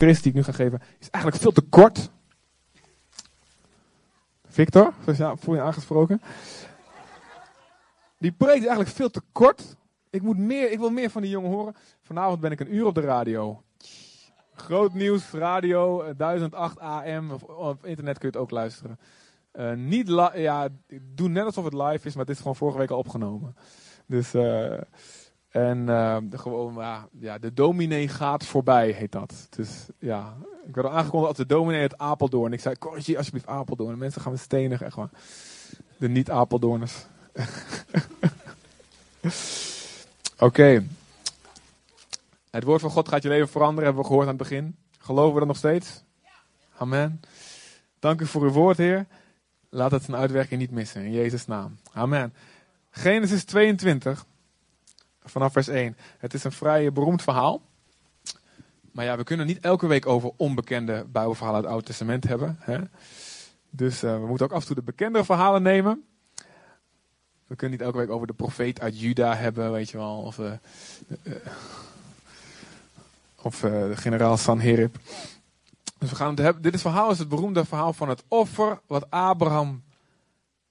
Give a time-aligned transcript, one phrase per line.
[0.00, 2.10] Die ik nu ga geven, is eigenlijk veel te kort.
[4.48, 4.92] Victor,
[5.34, 6.22] voel je aangesproken.
[8.18, 9.76] Die preek is eigenlijk veel te kort.
[10.10, 11.74] Ik, moet meer, ik wil meer van die jongen horen.
[12.02, 13.62] Vanavond ben ik een uur op de radio.
[14.54, 17.30] Groot nieuws, radio, 1008 eh, AM.
[17.30, 18.98] Of op internet kun je het ook luisteren.
[19.52, 20.68] Uh, niet ja,
[21.02, 23.56] doe net alsof het live is, maar het is gewoon vorige week al opgenomen.
[24.06, 24.80] Dus, uh,
[25.50, 26.84] en uh, de, gewoon,
[27.20, 29.46] ja, de dominee gaat voorbij, heet dat.
[29.50, 30.36] Dus ja,
[30.66, 32.52] ik werd al aangekondigd als de dominee uit Apeldoorn.
[32.52, 33.98] Ik zei, corrigeer alsjeblieft Apeldoorn.
[33.98, 35.10] Mensen gaan we stenigen, echt waar.
[35.96, 37.06] De niet-Apeldoorners.
[40.38, 40.84] Oké.
[42.50, 44.76] Het woord van God gaat je leven veranderen, hebben we gehoord aan het begin.
[44.98, 46.02] Geloven we dat nog steeds?
[46.76, 47.20] Amen.
[47.98, 49.06] Dank u voor uw woord, Heer.
[49.68, 51.04] Laat het zijn uitwerking niet missen.
[51.04, 51.76] In Jezus' naam.
[51.92, 52.34] Amen.
[52.90, 54.26] Genesis 22,
[55.30, 55.96] vanaf vers 1.
[56.18, 57.62] Het is een vrij beroemd verhaal.
[58.92, 62.56] Maar ja, we kunnen niet elke week over onbekende Bijbelverhalen uit het Oude Testament hebben.
[62.60, 62.78] Hè?
[63.70, 66.04] Dus uh, we moeten ook af en toe de bekendere verhalen nemen.
[67.46, 70.16] We kunnen niet elke week over de profeet uit Juda hebben, weet je wel.
[70.16, 70.52] Of, uh,
[71.22, 71.34] uh,
[73.42, 74.96] of de generaal Sanherib.
[75.98, 76.62] Dus we gaan het hebben.
[76.62, 79.82] Dit is verhaal is het beroemde verhaal van het offer wat Abraham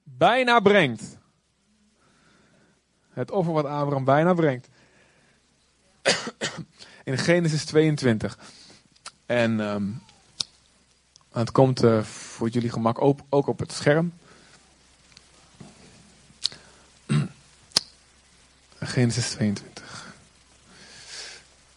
[0.03, 1.17] bijna brengt.
[3.19, 4.67] Het offer wat Abraham bijna brengt.
[7.03, 8.37] In Genesis 22.
[9.25, 10.01] En um,
[11.31, 14.13] het komt uh, voor jullie gemak ook, ook op het scherm.
[18.79, 20.15] Genesis 22.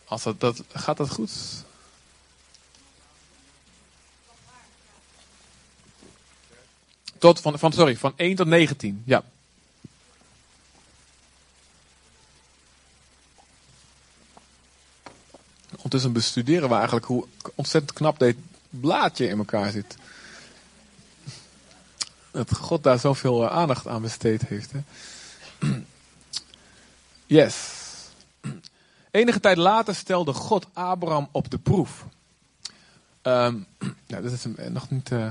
[0.04, 1.64] Als dat, dat, gaat dat goed?
[7.18, 9.02] Tot van, van, sorry, van 1 tot 19.
[9.06, 9.24] Ja.
[15.92, 18.36] Ondertussen bestuderen we eigenlijk hoe ontzettend knap dit
[18.70, 19.96] blaadje in elkaar zit.
[22.30, 24.72] Dat God daar zoveel eh, aandacht aan besteed heeft.
[24.72, 24.80] Hè?
[27.26, 27.56] Yes.
[29.10, 32.04] Enige tijd later stelde God Abraham op de proef.
[33.22, 35.28] Nou, dat is nog niet uh,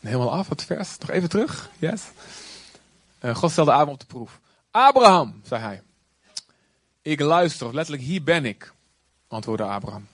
[0.00, 0.98] helemaal af, het vers.
[0.98, 1.70] Nog even terug.
[1.78, 2.02] Yes.
[3.20, 4.40] Uh, God stelde Abraham op de proef.
[4.70, 5.82] Abraham, zei hij.
[7.02, 8.72] Ik luister, letterlijk hier ben ik,
[9.32, 10.08] antwoordde Abraham.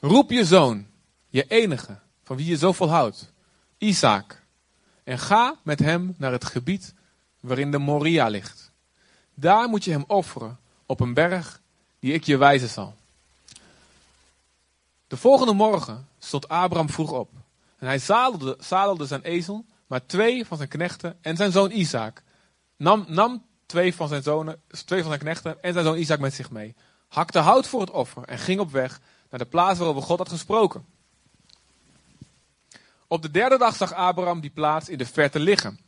[0.00, 0.86] Roep je zoon,
[1.28, 3.32] je enige, van wie je zoveel houdt,
[3.78, 4.42] Isaac,
[5.04, 6.94] en ga met hem naar het gebied
[7.40, 8.70] waarin de Moria ligt.
[9.34, 11.60] Daar moet je hem offeren op een berg
[11.98, 12.94] die ik je wijzen zal.
[15.06, 17.30] De volgende morgen stond Abraham vroeg op.
[17.78, 22.22] En hij zadelde, zadelde zijn ezel, maar twee van zijn knechten en zijn zoon Isaac.
[22.76, 26.34] Nam, nam twee, van zijn zonen, twee van zijn knechten en zijn zoon Isaac met
[26.34, 26.74] zich mee.
[27.08, 29.00] Hakte hout voor het offer en ging op weg
[29.30, 30.86] naar de plaats waarover God had gesproken.
[33.06, 35.78] Op de derde dag zag Abraham die plaats in de verte liggen.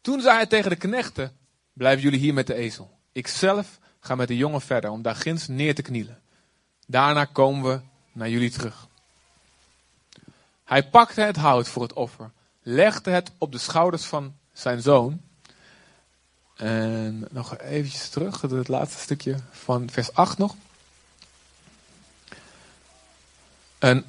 [0.00, 1.36] Toen zei hij tegen de knechten:
[1.72, 2.98] Blijven jullie hier met de ezel.
[3.12, 6.22] Ik zelf ga met de jongen verder om daar ginds neer te knielen.
[6.86, 7.80] Daarna komen we
[8.12, 8.88] naar jullie terug.
[10.64, 12.32] Hij pakte het hout voor het offer,
[12.62, 15.20] legde het op de schouders van zijn zoon.
[16.60, 20.54] En nog eventjes terug, het laatste stukje van vers 8 nog.
[23.78, 24.04] En,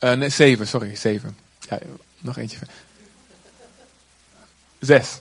[0.00, 1.36] uh, nee, 7, sorry, 7.
[1.68, 1.78] Ja,
[2.18, 2.58] nog eentje.
[4.78, 5.20] Zes.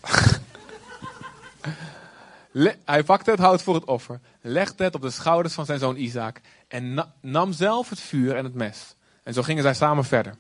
[2.86, 5.96] hij pakte het hout voor het offer, legde het op de schouders van zijn zoon
[5.96, 8.96] Isaac en nam zelf het vuur en het mes.
[9.24, 10.36] En zo gingen zij samen verder.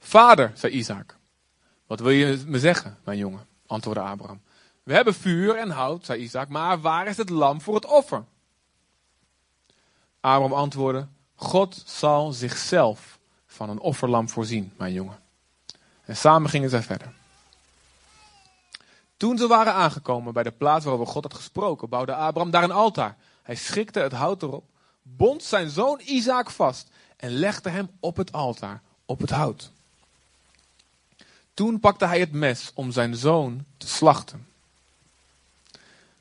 [0.00, 1.16] Vader, zei Isaac,
[1.86, 3.48] wat wil je me zeggen, mijn jongen?
[3.70, 4.40] Antwoordde Abraham.
[4.82, 8.24] We hebben vuur en hout, zei Isaac, maar waar is het lam voor het offer?
[10.20, 15.18] Abraham antwoordde, God zal zichzelf van een offerlam voorzien, mijn jongen.
[16.04, 17.12] En samen gingen zij verder.
[19.16, 22.70] Toen ze waren aangekomen bij de plaats waarover God had gesproken, bouwde Abraham daar een
[22.70, 23.16] altaar.
[23.42, 24.64] Hij schikte het hout erop,
[25.02, 29.72] bond zijn zoon Isaac vast en legde hem op het altaar, op het hout.
[31.60, 34.46] Toen pakte hij het mes om zijn zoon te slachten.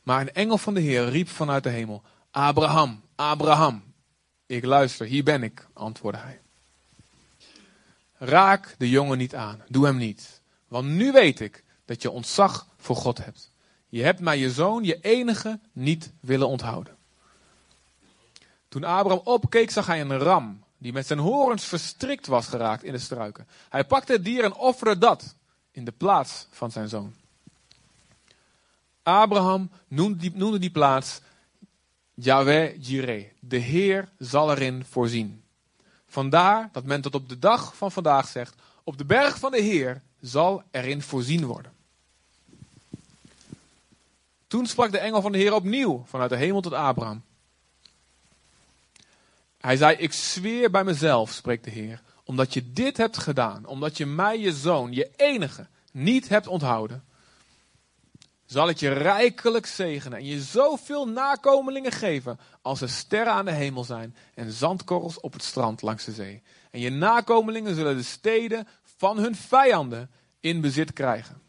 [0.03, 3.83] Maar een engel van de Heer riep vanuit de hemel: Abraham, Abraham.
[4.45, 6.39] Ik luister, hier ben ik, antwoordde hij.
[8.17, 9.61] Raak de jongen niet aan.
[9.67, 10.41] Doe hem niet.
[10.67, 13.51] Want nu weet ik dat je ontzag voor God hebt.
[13.89, 16.97] Je hebt mij je zoon, je enige, niet willen onthouden.
[18.69, 22.91] Toen Abraham opkeek, zag hij een ram die met zijn horens verstrikt was geraakt in
[22.91, 23.47] de struiken.
[23.69, 25.35] Hij pakte het dier en offerde dat
[25.71, 27.13] in de plaats van zijn zoon.
[29.03, 31.21] Abraham noemde die, die plaats
[32.13, 33.25] Yahweh Jireh.
[33.39, 35.43] De Heer zal erin voorzien.
[36.07, 39.61] Vandaar dat men tot op de dag van vandaag zegt: Op de berg van de
[39.61, 41.71] Heer zal erin voorzien worden.
[44.47, 47.23] Toen sprak de engel van de Heer opnieuw vanuit de hemel tot Abraham.
[49.59, 53.97] Hij zei: Ik zweer bij mezelf, spreekt de Heer, omdat je dit hebt gedaan, omdat
[53.97, 57.03] je mij, je zoon, je enige, niet hebt onthouden,
[58.45, 63.51] zal ik je rijkelijk zegenen en je zoveel nakomelingen geven als er sterren aan de
[63.51, 66.43] hemel zijn en zandkorrels op het strand langs de zee.
[66.71, 68.67] En je nakomelingen zullen de steden
[68.97, 71.41] van hun vijanden in bezit krijgen.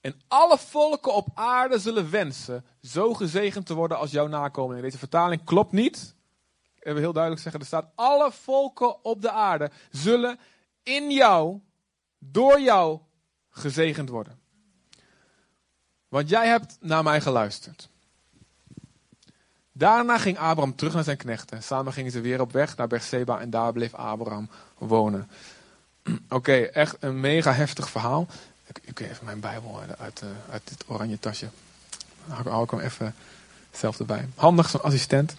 [0.00, 4.82] En alle volken op aarde zullen wensen zo gezegend te worden als jouw nakomelingen.
[4.82, 6.14] Deze vertaling klopt niet.
[6.82, 10.38] Heel duidelijk zeggen, er staat alle volken op de aarde zullen
[10.82, 11.60] in jou,
[12.18, 13.00] door jou
[13.50, 14.38] gezegend worden.
[16.08, 17.88] Want jij hebt naar mij geluisterd.
[19.72, 21.62] Daarna ging Abraham terug naar zijn knechten.
[21.62, 25.30] Samen gingen ze weer op weg naar Berseba en daar bleef Abraham wonen.
[26.28, 28.26] Oké, echt een mega heftig verhaal.
[28.66, 31.48] Ik, ik even mijn Bijbel uit, uit dit oranje tasje.
[32.26, 33.14] Dan hou ik hem even
[33.70, 34.28] zelf erbij.
[34.34, 35.34] Handig, zo'n assistent.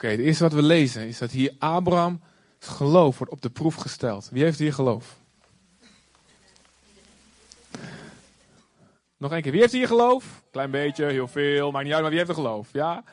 [0.00, 2.20] Oké, het eerste wat we lezen is dat hier Abraham
[2.58, 4.28] geloof wordt op de proef gesteld.
[4.32, 5.16] Wie heeft hier geloof?
[9.16, 9.52] Nog één keer.
[9.52, 10.42] Wie heeft hier geloof?
[10.50, 12.68] Klein beetje, heel veel, maakt niet uit, maar wie heeft er geloof?
[12.72, 13.04] Ja?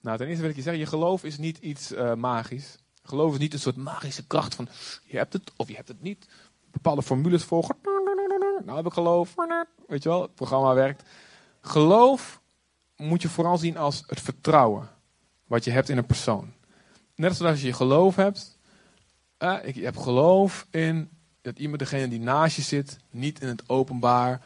[0.00, 2.78] Nou, ten eerste wil ik je zeggen, je geloof is niet iets uh, magisch.
[3.02, 4.68] Geloof is niet een soort magische kracht van,
[5.04, 6.28] je hebt het of je hebt het niet.
[6.70, 7.76] Bepaalde formules volgen.
[8.64, 9.34] Nou heb ik geloof.
[9.86, 11.08] Weet je wel, het programma werkt.
[11.60, 12.40] Geloof
[12.96, 14.98] moet je vooral zien als het vertrouwen
[15.50, 16.52] wat je hebt in een persoon.
[17.14, 18.58] Net zoals je geloof hebt.
[19.36, 21.10] Eh, ik heb geloof in
[21.42, 24.42] dat iemand, degene die naast je zit, niet in het openbaar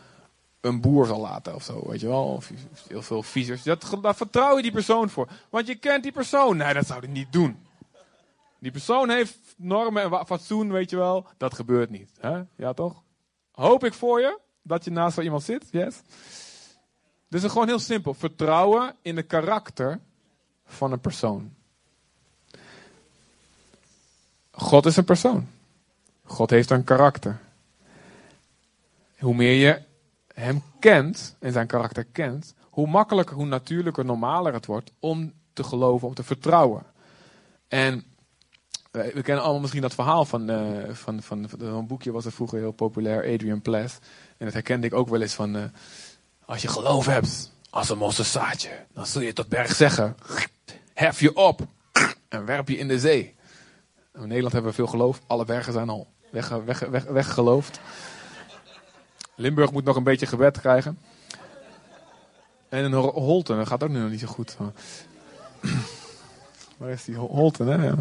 [0.61, 2.25] een boer zal laten of zo, weet je wel.
[2.25, 2.51] Of
[2.89, 3.63] heel veel viezers.
[3.63, 5.29] Dat, daar vertrouw je die persoon voor.
[5.51, 6.57] Want je kent die persoon.
[6.57, 7.67] Nee, dat zou hij niet doen.
[8.59, 11.27] Die persoon heeft normen en fatsoen, weet je wel.
[11.37, 12.11] Dat gebeurt niet.
[12.21, 12.43] Hè?
[12.57, 13.03] Ja, toch?
[13.51, 15.69] Hoop ik voor je dat je naast zo iemand zit.
[15.71, 16.03] Yes.
[17.29, 18.15] Dus het is gewoon heel simpel.
[18.15, 20.01] Vertrouwen in de karakter
[20.75, 21.55] van een persoon.
[24.51, 25.49] God is een persoon.
[26.25, 27.41] God heeft een karakter.
[29.19, 29.83] Hoe meer je
[30.35, 35.65] hem kent en zijn karakter kent, hoe makkelijker, hoe natuurlijker, normaler het wordt om te
[35.65, 36.83] geloven, om te vertrouwen.
[37.69, 38.05] En
[38.91, 42.33] we kennen allemaal misschien dat verhaal van, uh, van, van, van een boekje was er
[42.33, 43.99] vroeger heel populair, Adrian Plath.
[44.37, 45.65] En dat herkende ik ook wel eens van, uh,
[46.45, 50.17] als je geloof hebt als een mosterdzaadje, dan zul je tot berg zeggen,
[50.95, 51.61] hef je op
[52.29, 53.35] en werp je in de zee.
[54.15, 56.67] In Nederland hebben we veel geloof, alle bergen zijn al weggeloofd.
[56.67, 57.81] Weg, weg, weg,
[59.35, 60.99] Limburg moet nog een beetje gebed krijgen.
[62.69, 64.57] En in Holten, dat gaat ook nu nog niet zo goed.
[66.77, 67.93] Waar is die Holten, hè?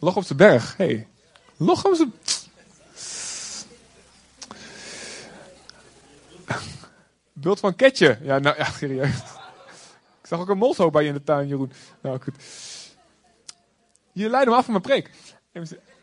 [0.00, 0.76] Log op de berg.
[0.76, 1.08] Hey.
[1.56, 2.12] Log op zijn...
[7.32, 8.18] Beeld van Ketje.
[8.22, 9.31] Ja, nou ja, serieus.
[10.32, 11.72] Zag ook een molshoop bij je in de tuin, Jeroen.
[12.02, 12.34] Nou, goed.
[14.12, 15.10] Je leidt hem af van mijn preek.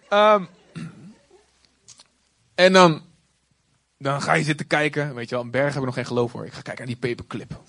[0.10, 0.48] Um,
[2.56, 3.02] en dan,
[3.98, 5.16] dan ga je zitten kijken.
[5.16, 6.46] Weet je wel, een berg hebben we nog geen geloof voor.
[6.46, 7.62] Ik ga kijken naar die paperclip.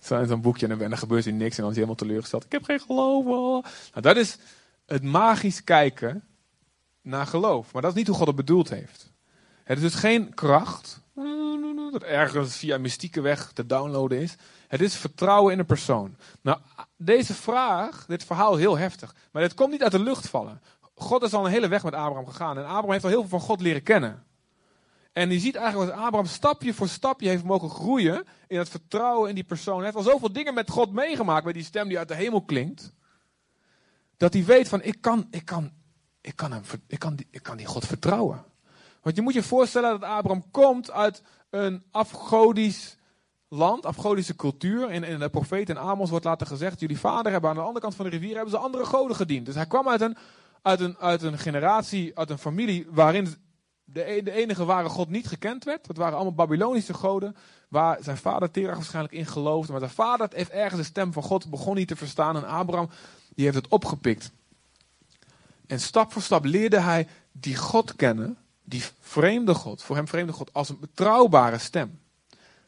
[0.00, 1.56] Zo in zo'n boekje en dan gebeurt er niks.
[1.56, 2.44] En dan is hij helemaal teleurgesteld.
[2.44, 3.24] Ik heb geen geloof.
[3.24, 4.38] Nou, dat is
[4.86, 6.24] het magisch kijken
[7.02, 7.72] naar geloof.
[7.72, 9.12] Maar dat is niet hoe God het bedoeld heeft.
[9.64, 11.00] Het is dus geen kracht.
[11.92, 14.36] Dat ergens via mystieke weg te downloaden is.
[14.68, 16.16] Het is vertrouwen in een persoon.
[16.40, 16.58] Nou,
[16.96, 19.14] deze vraag, dit verhaal heel heftig.
[19.32, 20.60] Maar dit komt niet uit de lucht vallen.
[20.94, 22.58] God is al een hele weg met Abraham gegaan.
[22.58, 24.26] En Abraham heeft al heel veel van God leren kennen.
[25.12, 29.28] En je ziet eigenlijk dat Abraham stapje voor stapje heeft mogen groeien in het vertrouwen
[29.28, 29.76] in die persoon.
[29.76, 32.42] Hij heeft al zoveel dingen met God meegemaakt, bij die stem die uit de hemel
[32.42, 32.92] klinkt.
[34.16, 35.72] Dat hij weet van, ik kan, ik kan,
[36.20, 38.44] ik kan, hem, ik kan, die, ik kan die God vertrouwen.
[39.02, 42.97] Want je moet je voorstellen dat Abraham komt uit een afgodisch
[43.48, 44.90] land, afgodische cultuur.
[44.90, 47.80] In, in de profeet in Amos wordt later gezegd, jullie vader hebben aan de andere
[47.80, 49.46] kant van de rivier hebben ze andere goden gediend.
[49.46, 50.16] Dus hij kwam uit een
[50.62, 53.34] uit een, uit een generatie, uit een familie waarin
[53.84, 55.86] de, e-, de enige ware God niet gekend werd.
[55.86, 57.36] Dat waren allemaal Babylonische goden.
[57.68, 59.70] Waar zijn vader Terach waarschijnlijk in geloofde.
[59.72, 62.36] Maar zijn vader heeft ergens de stem van God begon niet te verstaan.
[62.36, 62.88] En Abraham
[63.34, 64.30] die heeft het opgepikt.
[65.66, 68.36] En stap voor stap leerde hij die God kennen.
[68.64, 72.00] die vreemde God, voor hem vreemde God, als een betrouwbare stem.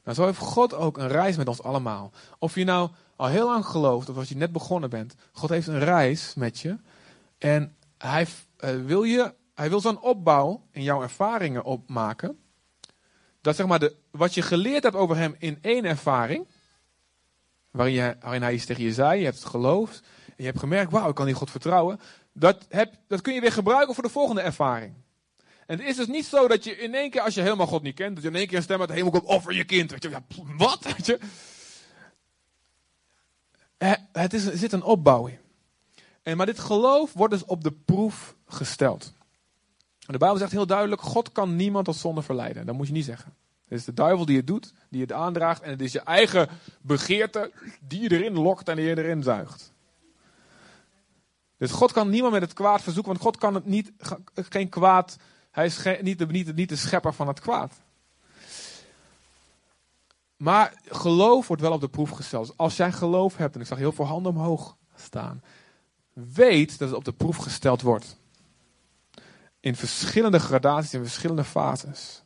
[0.04, 2.12] Nou, zo heeft God ook een reis met ons allemaal.
[2.38, 5.66] Of je nou al heel lang gelooft, of als je net begonnen bent, God heeft
[5.66, 6.76] een reis met je.
[7.38, 8.26] En hij
[8.64, 12.38] uh, wil, je, hij wil zo'n opbouw in jouw ervaringen opmaken.
[13.40, 16.48] Dat zeg maar de, wat je geleerd hebt over hem in één ervaring,
[17.70, 20.00] waarin, je, hij iets tegen je zei, je hebt het geloofd.
[20.26, 22.00] En je hebt gemerkt, wauw, ik kan die God vertrouwen.
[22.32, 24.94] Dat, heb, dat kun je weer gebruiken voor de volgende ervaring.
[25.70, 27.82] En het is dus niet zo dat je in één keer, als je helemaal God
[27.82, 29.64] niet kent, dat je in één keer een stem uit de hemel komt, offer je
[29.64, 29.90] kind.
[29.90, 30.10] Weet je,
[30.56, 30.86] wat?
[31.04, 31.18] Je?
[34.12, 35.38] Het is, zit een opbouw in.
[36.22, 39.12] En, maar dit geloof wordt dus op de proef gesteld.
[39.98, 42.66] de Bijbel zegt heel duidelijk, God kan niemand tot zonde verleiden.
[42.66, 43.34] Dat moet je niet zeggen.
[43.68, 45.62] Het is de duivel die het doet, die het aandraagt.
[45.62, 46.48] En het is je eigen
[46.80, 49.72] begeerte die je erin lokt en die je erin zuigt.
[51.56, 53.92] Dus God kan niemand met het kwaad verzoeken, want God kan het niet,
[54.34, 55.16] geen kwaad
[55.50, 57.80] hij is niet, de, niet, niet de schepper van het kwaad.
[60.36, 62.56] Maar geloof wordt wel op de proef gesteld.
[62.56, 65.42] Als jij geloof hebt, en ik zag heel veel handen omhoog staan,
[66.12, 68.16] weet dat het op de proef gesteld wordt.
[69.60, 72.22] In verschillende gradaties, in verschillende fases.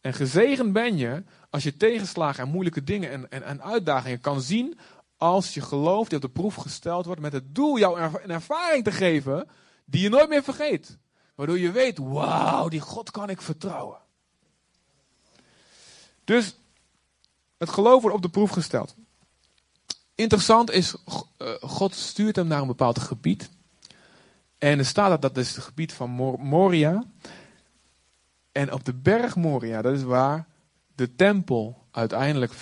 [0.00, 4.40] En gezegend ben je als je tegenslagen en moeilijke dingen en, en, en uitdagingen kan
[4.40, 4.78] zien
[5.16, 8.84] als je geloof die op de proef gesteld wordt met het doel jou een ervaring
[8.84, 9.48] te geven
[9.84, 10.98] die je nooit meer vergeet.
[11.34, 13.98] Waardoor je weet, wauw, die God kan ik vertrouwen.
[16.24, 16.56] Dus
[17.56, 18.94] het geloof wordt op de proef gesteld.
[20.14, 20.94] Interessant is,
[21.36, 23.50] eh, God stuurt hem naar een bepaald gebied.
[24.58, 26.10] En er staat dat dat is het gebied van
[26.40, 27.04] Moria.
[28.52, 30.46] En op de berg Moria, dat is waar
[30.94, 32.52] de tempel uiteindelijk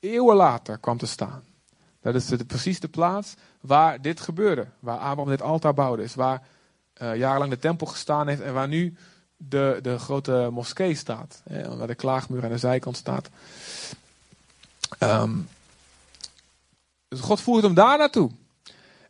[0.00, 1.44] eeuwen later kwam te staan.
[2.00, 4.68] Dat is de, precies de plaats waar dit gebeurde.
[4.78, 6.02] Waar Abraham dit altaar bouwde.
[6.02, 6.46] Is waar
[6.94, 8.96] jarenlang de tempel gestaan heeft en waar nu
[9.36, 11.42] de, de grote moskee staat.
[11.48, 13.28] Hè, waar de klaagmuur aan de zijkant staat.
[14.98, 15.48] Um,
[17.08, 18.30] dus God voert hem daar naartoe.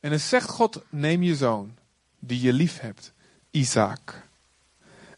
[0.01, 1.75] En dan zegt God, neem je zoon,
[2.19, 3.13] die je lief hebt,
[3.51, 4.23] Isaac.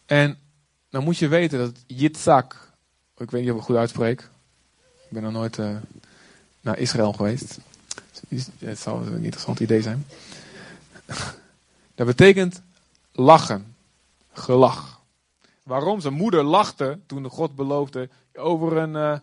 [0.07, 0.39] En
[0.91, 2.73] dan moet je weten dat Yitzhak,
[3.17, 4.21] ik weet niet of ik het goed uitspreek.
[4.85, 5.77] Ik ben nog nooit uh,
[6.61, 7.59] naar Israël geweest.
[8.59, 10.07] Het zou een interessant idee zijn.
[11.95, 12.63] Dat betekent
[13.13, 13.77] lachen.
[14.33, 15.03] Gelach.
[15.63, 16.01] Waarom?
[16.01, 19.19] Zijn moeder lachte toen God beloofde: over een, uh,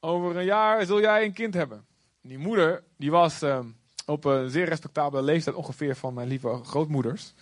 [0.00, 1.84] over een jaar zul jij een kind hebben.
[2.20, 3.58] Die moeder die was uh,
[4.06, 7.34] op een zeer respectabele leeftijd ongeveer van mijn lieve grootmoeders.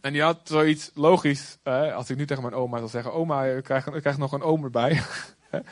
[0.00, 3.44] En die had zoiets logisch, uh, als ik nu tegen mijn oma zal zeggen: Oma,
[3.44, 5.02] ik krijg, ik krijg nog een oom erbij.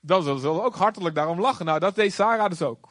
[0.00, 1.64] Dan zullen ze ook hartelijk daarom lachen.
[1.64, 2.88] Nou, dat deed Sarah dus ook.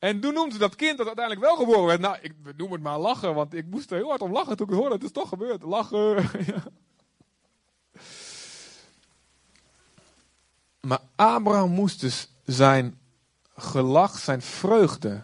[0.00, 2.00] En toen noemde ze dat kind dat uiteindelijk wel geboren werd.
[2.00, 4.66] Nou, ik noem het maar lachen, want ik moest er heel hard om lachen toen
[4.66, 4.94] ik het hoorde.
[4.94, 5.62] Het is toch gebeurd.
[5.62, 6.24] Lachen.
[10.80, 12.98] Maar Abraham moest dus zijn
[13.56, 15.22] gelach, zijn vreugde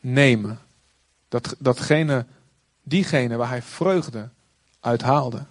[0.00, 0.60] nemen.
[1.28, 2.26] Dat, datgene,
[2.82, 4.28] diegene waar hij vreugde
[4.80, 5.46] uit haalde,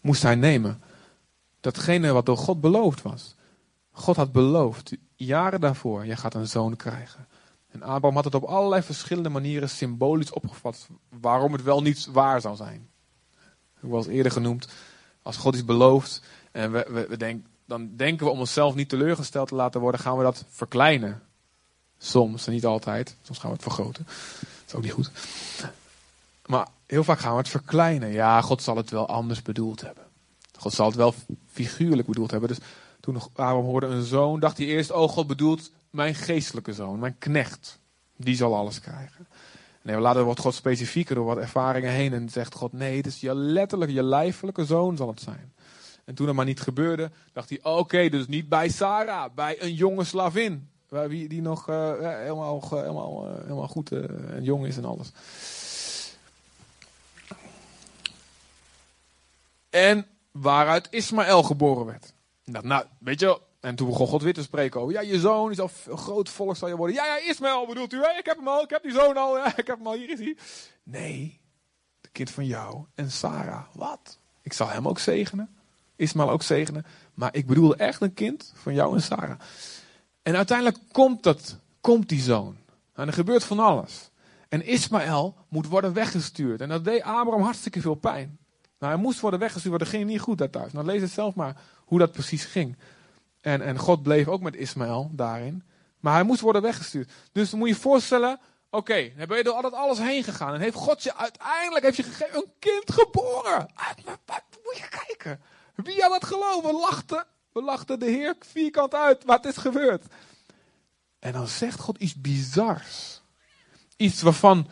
[0.00, 0.82] moest hij nemen.
[1.60, 3.34] Datgene wat door God beloofd was.
[3.92, 7.26] God had beloofd, jaren daarvoor, je gaat een zoon krijgen.
[7.70, 10.88] En Abraham had het op allerlei verschillende manieren symbolisch opgevat
[11.20, 12.88] waarom het wel niet waar zou zijn.
[13.82, 14.68] Zoals eerder genoemd,
[15.22, 16.22] als God iets belooft
[16.52, 20.00] en we, we, we denk, dan denken we om onszelf niet teleurgesteld te laten worden,
[20.00, 21.22] gaan we dat verkleinen.
[21.98, 23.16] Soms, niet altijd.
[23.22, 24.04] Soms gaan we het vergroten.
[24.04, 25.10] Dat is ook niet goed.
[26.46, 28.08] Maar heel vaak gaan we het verkleinen.
[28.08, 30.04] Ja, God zal het wel anders bedoeld hebben.
[30.58, 31.14] God zal het wel
[31.52, 32.48] figuurlijk bedoeld hebben.
[32.48, 32.58] Dus
[33.02, 37.18] toen Abraham hoorde een zoon, dacht hij eerst: Oh, God bedoelt mijn geestelijke zoon, mijn
[37.18, 37.78] knecht.
[38.16, 39.26] Die zal alles krijgen.
[39.82, 43.20] Nee, later wordt God specifieker door wat ervaringen heen en zegt God: Nee, het is
[43.20, 45.52] je letterlijk, je lijfelijke zoon zal het zijn.
[46.04, 49.74] En toen dat maar niet gebeurde, dacht hij: Oké, dus niet bij Sarah, bij een
[49.74, 50.68] jonge slavin.
[50.88, 53.98] Wie die nog uh, helemaal, helemaal, uh, helemaal goed uh,
[54.30, 55.12] en jong is en alles.
[59.70, 62.11] En waaruit Ismaël geboren werd.
[62.52, 65.50] Nou, nou, weet je En toen begon God weer te spreken over, ja, je zoon
[65.50, 66.96] is al groot volk zal je worden.
[66.96, 69.46] Ja, ja, Ismaël bedoelt u, ik heb hem al, ik heb die zoon al, ja,
[69.56, 70.36] ik heb hem al, hier is hij.
[70.82, 71.40] Nee,
[72.00, 74.18] de kind van jou en Sarah, wat?
[74.42, 75.56] Ik zal hem ook zegenen,
[75.96, 79.40] Ismaël ook zegenen, maar ik bedoel echt een kind van jou en Sarah.
[80.22, 82.56] En uiteindelijk komt dat, komt die zoon.
[82.94, 84.10] En er gebeurt van alles.
[84.48, 86.60] En Ismaël moet worden weggestuurd.
[86.60, 88.38] En dat deed Abraham hartstikke veel pijn.
[88.78, 90.72] Nou, hij moest worden weggestuurd, dat ging niet goed daar thuis.
[90.72, 91.60] Nou, lees het zelf maar
[91.92, 92.76] hoe dat precies ging.
[93.40, 95.62] En, en God bleef ook met Ismaël daarin.
[96.00, 97.10] Maar hij moest worden weggestuurd.
[97.32, 100.54] Dus dan moet je je voorstellen, Oké, dan ben je door dat alles heen gegaan.
[100.54, 103.68] En heeft God je uiteindelijk heeft je een kind geboren.
[104.64, 105.40] Moet je kijken.
[105.74, 106.70] Wie had het geloven?
[106.70, 107.26] We lachten.
[107.52, 109.24] We lachten de Heer vierkant uit.
[109.24, 110.04] Wat is gebeurd?
[111.18, 113.20] En dan zegt God iets bizars.
[113.96, 114.68] Iets waarvan.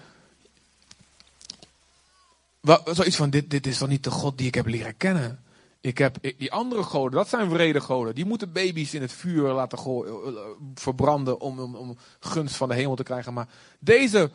[2.84, 5.44] Zoiets van: dit, dit is toch niet de God die ik heb leren kennen?
[5.80, 8.14] Ik heb die andere goden, dat zijn vrede goden.
[8.14, 10.44] Die moeten baby's in het vuur laten eh, eh,
[10.75, 13.32] verbranden om, om, gunst van de hemel te krijgen.
[13.32, 14.30] Maar deze,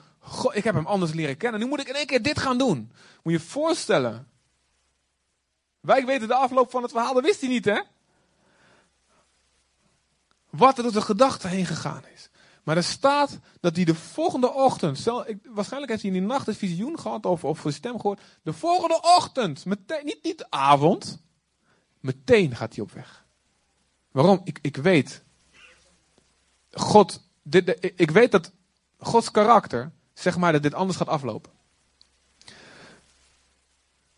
[0.51, 1.59] ik heb hem anders leren kennen.
[1.59, 2.77] Nu moet ik in één keer dit gaan doen.
[3.23, 4.27] Moet je je voorstellen.
[5.79, 7.81] Wij weten de afloop van het verhaal, dat wist hij niet hè.
[10.49, 12.29] Wat er door de gedachte heen gegaan is.
[12.63, 15.03] Maar er staat dat hij de volgende ochtend,
[15.43, 18.21] waarschijnlijk heeft hij in die nacht een visioen gehad of, of een stem gehoord.
[18.43, 21.23] De volgende ochtend, meteen, niet, niet de avond,
[22.05, 23.25] Meteen gaat hij op weg.
[24.11, 24.41] Waarom?
[24.43, 25.23] Ik, ik weet.
[26.71, 28.51] God, dit, ik weet dat
[28.97, 31.51] Gods karakter, zeg maar, dat dit anders gaat aflopen.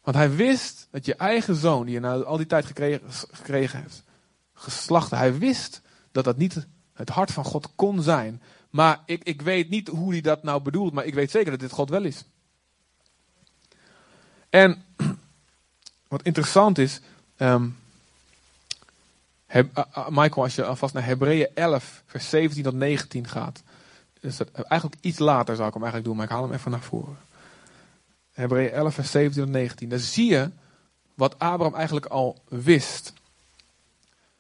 [0.02, 3.02] Want hij wist dat je eigen zoon, die je na al die tijd gekregen,
[3.32, 4.04] gekregen hebt,
[4.54, 8.42] geslacht, hij wist dat dat niet het hart van God kon zijn.
[8.70, 11.60] Maar ik, ik weet niet hoe hij dat nou bedoelt, maar ik weet zeker dat
[11.60, 12.24] dit God wel is.
[14.50, 14.86] En
[16.08, 17.02] wat interessant is,
[17.38, 17.78] Um,
[20.10, 23.64] Michael, als je alvast naar Hebreeën 11, vers 17 tot 19 gaat.
[24.20, 26.72] Is dat eigenlijk iets later zou ik hem eigenlijk doen, maar ik haal hem even
[26.72, 27.18] naar voren.
[28.32, 29.90] Hebreeën 11, vers 17 tot 19.
[29.90, 30.50] Dan zie je
[31.14, 33.14] wat Abraham eigenlijk al wist.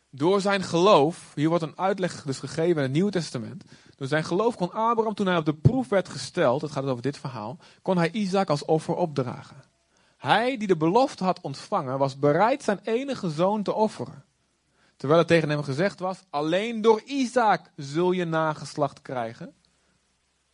[0.09, 3.63] Door zijn geloof, hier wordt een uitleg dus gegeven in het Nieuwe Testament.
[3.95, 7.01] Door zijn geloof kon Abraham, toen hij op de proef werd gesteld, het gaat over
[7.01, 9.63] dit verhaal, kon hij Isaac als offer opdragen.
[10.17, 14.23] Hij die de belofte had ontvangen, was bereid zijn enige zoon te offeren.
[14.95, 19.53] Terwijl het tegen hem gezegd was: Alleen door Isaac zul je nageslacht krijgen.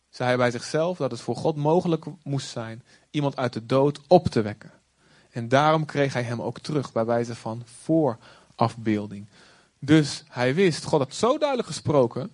[0.08, 4.00] Zei hij bij zichzelf dat het voor God mogelijk moest zijn iemand uit de dood
[4.06, 4.72] op te wekken.
[5.30, 9.28] En daarom kreeg hij hem ook terug bij wijze van voorafbeelding.
[9.78, 12.30] Dus hij wist, God had zo duidelijk gesproken: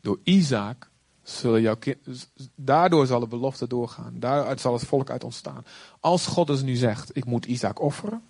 [0.00, 0.87] door Isaac
[1.30, 4.18] zullen jouw kind, daardoor zal de belofte doorgaan.
[4.18, 5.64] Daaruit zal het volk uit ontstaan.
[6.00, 8.22] Als God dus nu zegt: Ik moet Isaac offeren.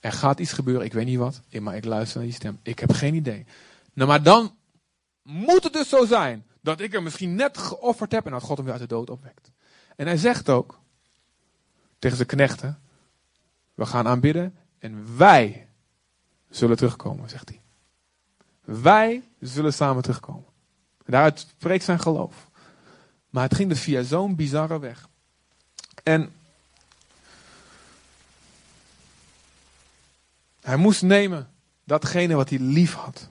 [0.00, 2.58] Er gaat iets gebeuren, ik weet niet wat, maar ik luister naar die stem.
[2.62, 3.46] Ik heb geen idee.
[3.92, 4.54] Nou, maar dan
[5.22, 8.56] moet het dus zo zijn dat ik er misschien net geofferd heb en dat God
[8.56, 9.50] hem weer uit de dood opwekt.
[9.96, 10.80] En hij zegt ook
[11.98, 12.80] tegen zijn knechten:
[13.74, 15.68] We gaan aanbidden en wij
[16.50, 17.60] zullen terugkomen, zegt hij.
[18.64, 20.51] Wij zullen samen terugkomen.
[21.06, 22.48] Daaruit spreekt zijn geloof.
[23.30, 25.08] Maar het ging dus via zo'n bizarre weg.
[26.02, 26.32] En
[30.62, 31.50] Hij moest nemen
[31.84, 33.28] datgene wat hij lief had.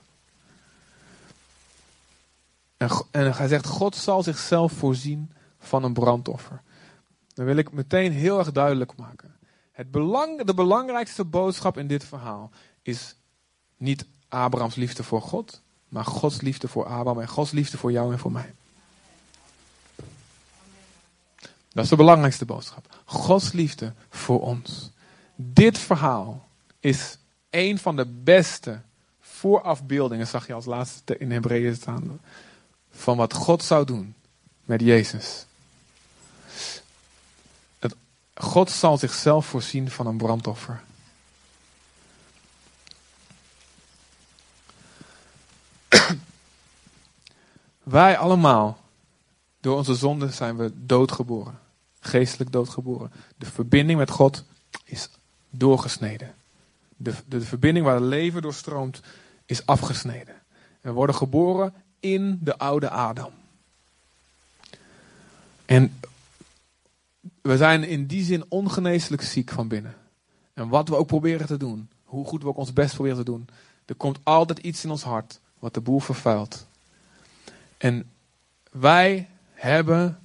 [2.76, 6.62] En, en hij zegt, God zal zichzelf voorzien van een brandoffer.
[7.34, 9.36] Dan wil ik meteen heel erg duidelijk maken.
[9.72, 12.50] Het belang, de belangrijkste boodschap in dit verhaal
[12.82, 13.16] is
[13.76, 18.12] niet Abrahams liefde voor God, maar Gods liefde voor Abraham en Gods liefde voor jou
[18.12, 18.54] en voor mij.
[21.72, 22.96] Dat is de belangrijkste boodschap.
[23.04, 24.90] Gods liefde voor ons.
[25.34, 26.48] Dit verhaal
[26.80, 27.18] is
[27.50, 28.80] een van de beste
[29.20, 32.20] voorafbeeldingen, zag je als laatste in Hebreeën staan,
[32.90, 34.14] van wat God zou doen
[34.64, 35.46] met Jezus.
[38.34, 40.82] God zal zichzelf voorzien van een brandoffer.
[47.82, 48.78] Wij allemaal,
[49.60, 51.58] door onze zonde zijn we doodgeboren.
[52.00, 53.12] Geestelijk doodgeboren.
[53.36, 54.44] De verbinding met God
[54.84, 55.08] is
[55.50, 56.34] doorgesneden.
[56.96, 59.00] De, de, verbinding waar het leven doorstroomt
[59.46, 60.34] is afgesneden.
[60.80, 63.32] We worden geboren in de oude Adam.
[65.64, 66.00] En
[67.40, 69.96] we zijn in die zin ongeneeslijk ziek van binnen.
[70.54, 73.24] En wat we ook proberen te doen, hoe goed we ook ons best proberen te
[73.24, 73.48] doen,
[73.84, 76.66] er komt altijd iets in ons hart wat de boel vervuilt.
[77.78, 78.10] En
[78.70, 80.20] wij hebben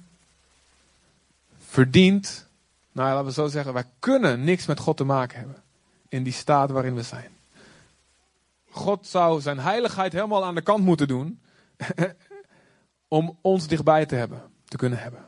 [1.58, 2.46] verdiend,
[2.92, 5.62] nou laten we zo zeggen, wij kunnen niks met God te maken hebben
[6.08, 7.30] in die staat waarin we zijn.
[8.70, 11.40] God zou zijn heiligheid helemaal aan de kant moeten doen
[13.08, 15.24] om ons dichtbij te hebben, te kunnen hebben.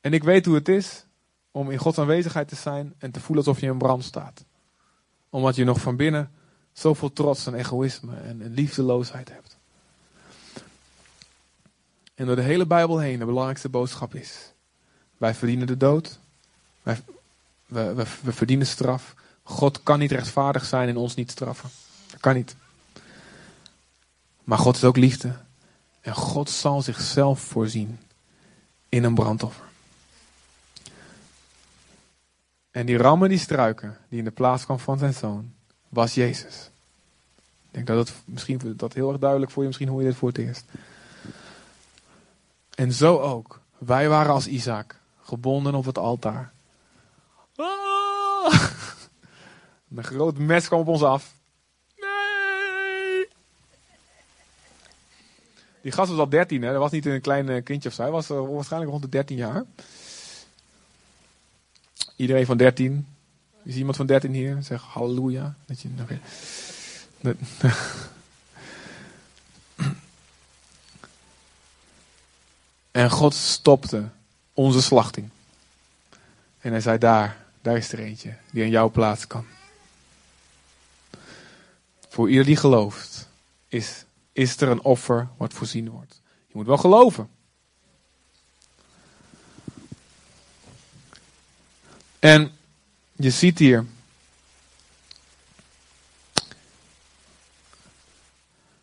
[0.00, 1.06] En ik weet hoe het is
[1.50, 4.44] om in Gods aanwezigheid te zijn en te voelen alsof je in brand staat.
[5.30, 6.30] Omdat je nog van binnen
[6.74, 9.56] zoveel trots en egoïsme en, liefdeloosheid hebt.
[12.14, 14.52] En door de hele Bijbel heen de belangrijkste boodschap is:
[15.16, 16.18] wij verdienen de dood.
[16.82, 17.00] Wij,
[17.66, 19.14] we, we, we verdienen straf.
[19.42, 21.70] God kan niet rechtvaardig zijn en ons niet straffen.
[22.10, 22.56] Dat kan niet.
[24.44, 25.36] Maar God is ook liefde.
[26.00, 27.98] En God zal zichzelf voorzien
[28.88, 29.64] in een brandoffer.
[32.70, 35.54] En die rammen die struiken, die in de plaats kwam van zijn zoon,
[35.94, 36.70] was Jezus.
[37.70, 40.16] Ik denk dat het misschien dat heel erg duidelijk voor je, misschien hoor je dit
[40.16, 40.64] voor het eerst.
[42.74, 43.60] En zo ook.
[43.78, 46.52] Wij waren als Isaac, gebonden op het altaar.
[47.56, 48.54] Ah!
[49.94, 51.34] Een groot mes kwam op ons af.
[51.96, 53.28] Nee!
[55.80, 56.70] Die gast was al 13, hè?
[56.70, 58.02] Dat was niet een klein eh, kindje of zo.
[58.02, 59.64] Hij was uh, waarschijnlijk rond de 13 jaar.
[62.16, 63.06] Iedereen van 13.
[63.64, 64.62] Is iemand van 13 hier?
[64.62, 65.54] Zeg halleluja.
[65.66, 65.88] Dat je.
[72.90, 74.08] En God stopte
[74.52, 75.28] onze slachting.
[76.60, 79.46] En hij zei: Daar, daar is er eentje die aan jouw plaats kan.
[82.08, 83.28] Voor ieder die gelooft,
[83.68, 86.20] is, is er een offer wat voorzien wordt.
[86.46, 87.28] Je moet wel geloven.
[92.18, 92.52] En
[93.16, 93.86] je ziet hier.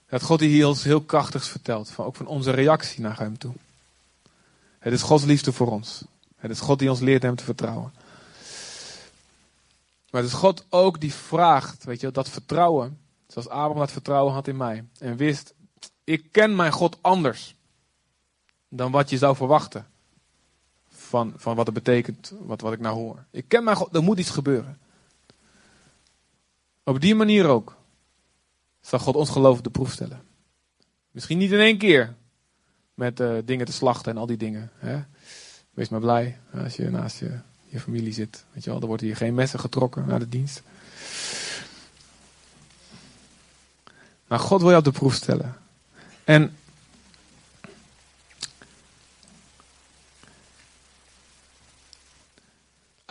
[0.10, 1.90] Dat God hier ons heel krachtigs vertelt.
[1.90, 3.54] Van, ook van onze reactie naar hem toe.
[4.80, 6.04] Het is Gods liefde voor ons.
[6.36, 7.94] Het is God die ons leert hem te vertrouwen.
[10.10, 13.00] Maar het is God ook die vraagt, weet je, dat vertrouwen.
[13.28, 14.86] Zoals Abraham dat vertrouwen had in mij.
[14.98, 15.54] En wist,
[16.04, 17.56] ik ken mijn God anders.
[18.70, 19.88] Dan wat je zou verwachten.
[21.12, 23.24] Van, van wat het betekent, wat, wat ik nou hoor.
[23.32, 24.78] Ik ken mijn God, er moet iets gebeuren.
[26.84, 27.76] Op die manier ook.
[28.82, 30.22] Zal God ons geloof op de proef stellen.
[31.12, 32.16] Misschien niet in één keer.
[32.94, 34.72] Met uh, dingen te slachten en al die dingen.
[34.76, 35.02] Hè?
[35.74, 38.46] Wees maar blij als je naast je, je familie zit.
[38.52, 40.62] Weet je wel, er wordt hier geen messen getrokken naar de dienst.
[44.28, 45.58] Maar God wil je op de proef stellen.
[46.24, 46.58] En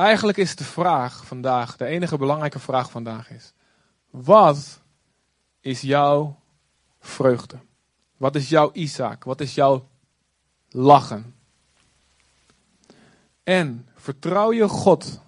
[0.01, 3.53] eigenlijk is de vraag vandaag, de enige belangrijke vraag vandaag is:
[4.11, 4.81] wat
[5.61, 6.41] is jouw
[7.01, 7.59] vreugde?
[8.17, 9.25] Wat is jouw Isaac?
[9.25, 9.89] Wat is jouw
[10.69, 11.35] lachen?
[13.43, 15.21] En vertrouw je God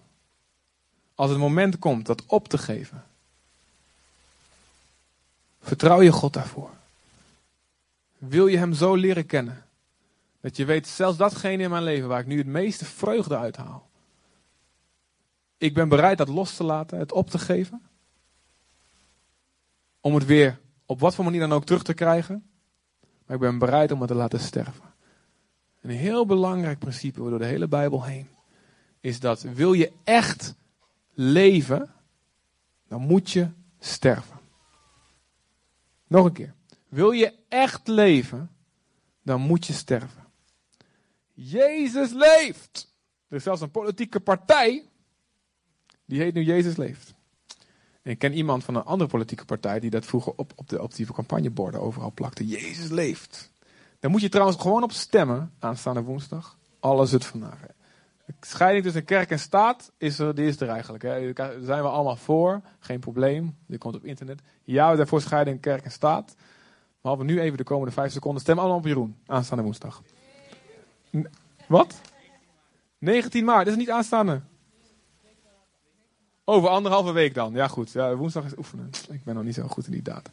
[1.14, 3.04] als het moment komt dat op te geven.
[5.60, 6.70] Vertrouw je God daarvoor.
[8.18, 9.64] Wil je Hem zo leren kennen?
[10.40, 13.90] Dat je weet, zelfs datgene in mijn leven waar ik nu het meeste vreugde uithaal.
[15.62, 17.82] Ik ben bereid dat los te laten, het op te geven.
[20.00, 22.50] Om het weer op wat voor manier dan ook terug te krijgen.
[23.00, 24.94] Maar ik ben bereid om het te laten sterven.
[25.80, 28.28] Een heel belangrijk principe door de hele Bijbel heen.
[29.00, 30.54] Is dat wil je echt
[31.14, 31.90] leven,
[32.88, 33.48] dan moet je
[33.78, 34.38] sterven.
[36.06, 36.54] Nog een keer.
[36.88, 38.50] Wil je echt leven,
[39.22, 40.24] dan moet je sterven.
[41.32, 42.94] Jezus leeft.
[43.28, 44.86] Er is zelfs een politieke partij
[46.12, 47.14] die heet nu Jezus leeft.
[48.02, 50.82] En ik ken iemand van een andere politieke partij die dat vroeger op, op, de,
[50.82, 52.46] op die campagneborden overal plakte.
[52.46, 53.52] Jezus leeft.
[54.00, 56.58] Daar moet je trouwens gewoon op stemmen aanstaande woensdag.
[56.80, 57.58] Alles het vandaag.
[58.40, 61.02] Scheiding tussen kerk en staat is er, die is er eigenlijk.
[61.02, 61.32] Hè.
[61.32, 62.60] Daar zijn we allemaal voor.
[62.78, 63.56] Geen probleem.
[63.66, 64.40] Dit komt op internet.
[64.64, 66.34] Ja, we zijn voor scheiding kerk en staat.
[67.00, 69.16] Maar we nu even de komende vijf seconden stemmen allemaal op Jeroen.
[69.26, 70.02] Aanstaande woensdag.
[71.66, 72.00] wat?
[72.98, 73.64] 19 maart.
[73.64, 74.40] Dat is niet aanstaande.
[76.44, 77.54] Over anderhalve week dan.
[77.54, 77.92] Ja, goed.
[77.92, 78.90] Ja, woensdag is oefenen.
[79.10, 80.30] Ik ben nog niet zo goed in die data.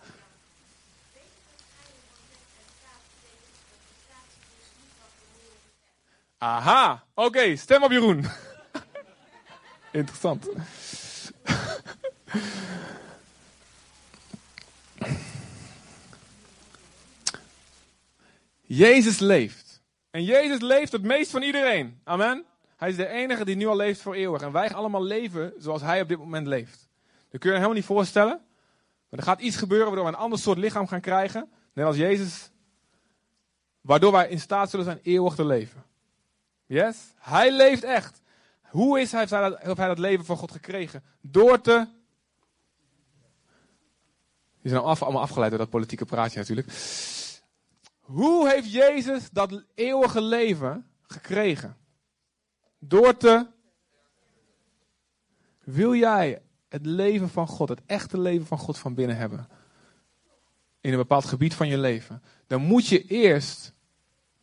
[6.38, 8.26] Aha, oké, stem op Jeroen.
[9.91, 10.48] Interessant.
[18.62, 19.82] Jezus leeft.
[20.12, 22.02] En Jezus leeft het meest van iedereen.
[22.04, 22.45] Amen.
[22.80, 24.42] Hij is de enige die nu al leeft voor eeuwig.
[24.42, 26.88] En wij allemaal leven zoals hij op dit moment leeft.
[27.30, 28.42] Dat kun je je helemaal niet voorstellen.
[29.10, 31.52] Maar er gaat iets gebeuren waardoor we een ander soort lichaam gaan krijgen.
[31.74, 32.52] Net als Jezus.
[33.82, 35.84] Waardoor wij in staat zullen zijn eeuwig te leven.
[36.65, 36.98] Yes?
[37.15, 38.22] Hij leeft echt.
[38.62, 41.04] Hoe is hij, heeft, hij dat, leven van God gekregen?
[41.22, 41.88] Door te.
[44.62, 46.68] Die zijn allemaal afgeleid door dat politieke praatje natuurlijk.
[48.00, 51.78] Hoe heeft Jezus dat eeuwige leven gekregen?
[52.80, 53.48] Door te.
[55.63, 59.48] Wil jij het leven van God, het echte leven van God van binnen hebben?
[60.82, 62.24] In een bepaald gebied van je leven.
[62.48, 63.74] Dan moet je eerst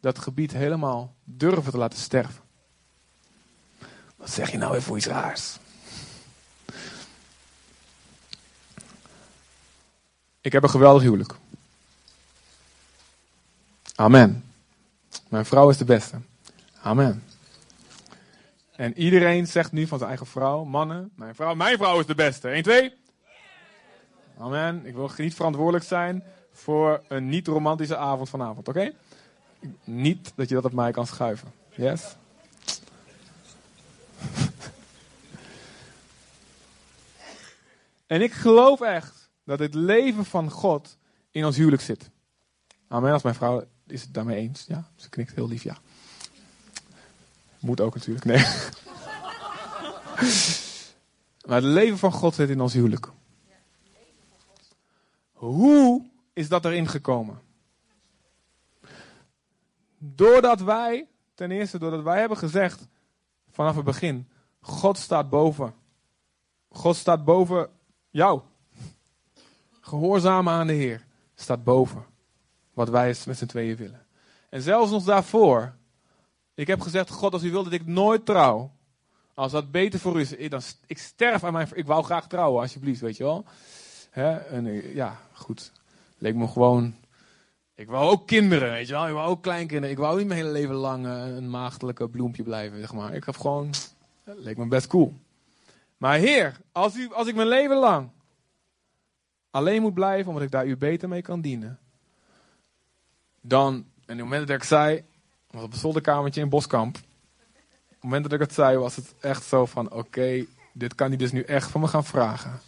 [0.00, 2.44] dat gebied helemaal durven te laten sterven.
[4.16, 5.58] Wat zeg je nou weer voor iets raars?
[10.40, 11.34] Ik heb een geweldig huwelijk.
[13.94, 14.44] Amen.
[15.28, 16.16] Mijn vrouw is de beste.
[16.82, 17.25] Amen.
[18.76, 22.14] En iedereen zegt nu van zijn eigen vrouw, mannen, mijn vrouw, mijn vrouw is de
[22.14, 22.48] beste.
[22.48, 22.94] 1, 2.
[24.38, 24.86] Amen.
[24.86, 28.92] Ik wil niet verantwoordelijk zijn voor een niet-romantische avond vanavond, oké?
[29.84, 31.52] Niet dat je dat op mij kan schuiven.
[31.74, 32.16] Yes?
[38.06, 40.96] en ik geloof echt dat het leven van God
[41.30, 42.10] in ons huwelijk zit.
[42.88, 43.12] Amen.
[43.12, 44.64] Als mijn vrouw is het daarmee eens.
[44.68, 45.76] Ja, ze knikt heel lief, ja.
[47.66, 48.38] Moet ook natuurlijk, nee.
[51.46, 53.10] maar het leven van God zit in ons huwelijk.
[55.32, 57.40] Hoe is dat erin gekomen?
[59.98, 62.88] Doordat wij, ten eerste doordat wij hebben gezegd
[63.50, 64.28] vanaf het begin,
[64.60, 65.74] God staat boven.
[66.68, 67.68] God staat boven
[68.10, 68.40] jou.
[69.80, 72.04] Gehoorzamen aan de Heer staat boven
[72.72, 74.06] wat wij met z'n tweeën willen.
[74.48, 75.75] En zelfs nog daarvoor,
[76.56, 78.70] ik heb gezegd, God, als u wil dat ik nooit trouw,
[79.34, 82.62] als dat beter voor u is, dan ik sterf aan mijn, ik wou graag trouwen,
[82.62, 83.44] alsjeblieft, weet je wel.
[84.10, 84.36] Hè?
[84.36, 85.72] En eh, ja, goed.
[86.18, 86.94] Leek me gewoon.
[87.74, 89.06] Ik wou ook kinderen, weet je wel.
[89.06, 89.90] Ik wou ook kleinkinderen.
[89.90, 93.14] Ik wou niet mijn hele leven lang eh, een maagdelijke bloempje blijven, zeg maar.
[93.14, 93.70] Ik heb gewoon.
[94.24, 95.14] Leek me best cool.
[95.96, 98.10] Maar Heer, als, u, als ik mijn leven lang
[99.50, 101.78] alleen moet blijven, omdat ik daar u beter mee kan dienen.
[103.40, 105.04] Dan, en op het moment dat ik zei,
[105.56, 106.96] was op een zolderkamertje in Boskamp.
[106.96, 107.02] Op
[107.88, 111.16] het moment dat ik het zei, was het echt zo van: oké, dit kan hij
[111.16, 112.60] dus nu echt van me gaan vragen.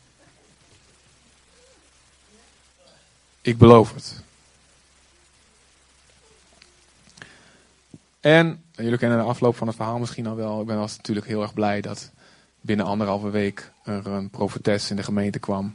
[3.40, 4.22] Ik beloof het.
[8.20, 10.60] En, jullie kennen de afloop van het verhaal misschien al wel.
[10.60, 12.10] Ik ben was natuurlijk heel erg blij dat
[12.60, 15.74] binnen anderhalve week er een profetes in de gemeente kwam.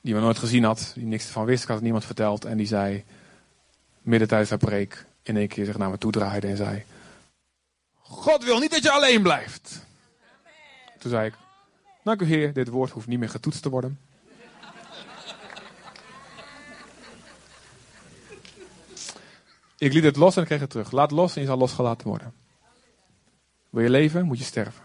[0.00, 1.60] Die we nooit gezien had, die niks ervan wist.
[1.60, 2.44] Ik had het niemand verteld.
[2.44, 3.04] En die zei,
[4.00, 6.84] midden tijdens haar preek, in één keer zich naar me toe draaide en zei:
[7.94, 9.86] God wil niet dat je alleen blijft.
[10.98, 11.34] Toen zei ik:
[12.02, 14.00] Dank u, Heer, dit woord hoeft niet meer getoetst te worden.
[19.78, 20.90] Ik liet het los en kreeg het terug.
[20.90, 22.34] Laat los en je zal losgelaten worden.
[23.70, 24.84] Wil je leven, moet je sterven.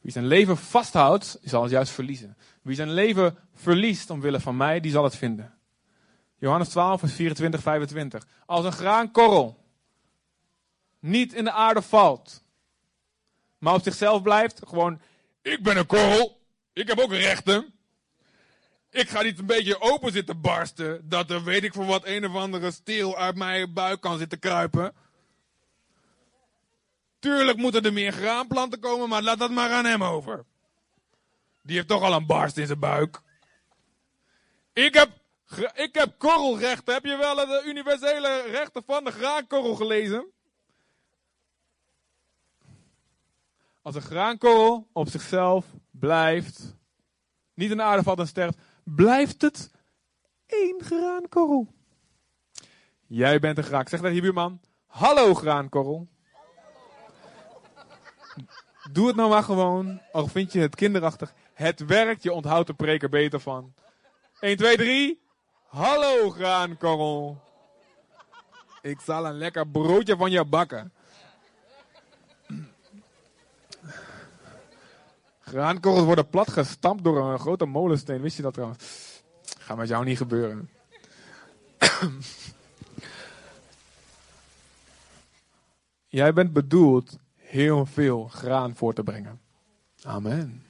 [0.00, 2.36] Wie zijn leven vasthoudt, zal het juist verliezen.
[2.62, 5.54] Wie zijn leven verliest omwille van mij, die zal het vinden.
[6.42, 8.26] Johannes 12, vers 24, 25.
[8.46, 9.64] Als een graankorrel
[10.98, 12.42] niet in de aarde valt,
[13.58, 15.00] maar op zichzelf blijft, gewoon,
[15.42, 16.40] ik ben een korrel,
[16.72, 17.74] ik heb ook rechten.
[18.90, 22.26] Ik ga niet een beetje open zitten barsten, dat er weet ik voor wat een
[22.26, 24.94] of andere steel uit mijn buik kan zitten kruipen.
[27.18, 30.44] Tuurlijk moeten er meer graanplanten komen, maar laat dat maar aan hem over.
[31.62, 33.20] Die heeft toch al een barst in zijn buik.
[34.72, 35.10] Ik heb,
[35.58, 36.94] ik heb korrelrechten.
[36.94, 40.26] Heb je wel de universele rechten van de graankorrel gelezen?
[43.82, 46.76] Als een graankorrel op zichzelf blijft,
[47.54, 49.70] niet in de aarde valt en sterft, blijft het
[50.46, 51.74] één graankorrel.
[53.06, 53.88] Jij bent een graan.
[53.88, 56.08] Zeg tegen je buurman, hallo graankorrel.
[58.92, 61.34] Doe het nou maar gewoon, al vind je het kinderachtig.
[61.54, 63.74] Het werkt, je onthoudt de preker beter van.
[64.40, 65.21] 1, 2, 3.
[65.72, 67.40] Hallo graankorrel.
[68.82, 70.92] Ik zal een lekker broodje van je bakken.
[75.40, 78.20] Graankorrels worden plat gestampt door een grote molensteen.
[78.20, 78.84] Wist je dat trouwens?
[79.58, 80.70] Gaat met jou niet gebeuren.
[86.06, 89.40] Jij bent bedoeld heel veel graan voor te brengen.
[90.02, 90.64] Amen.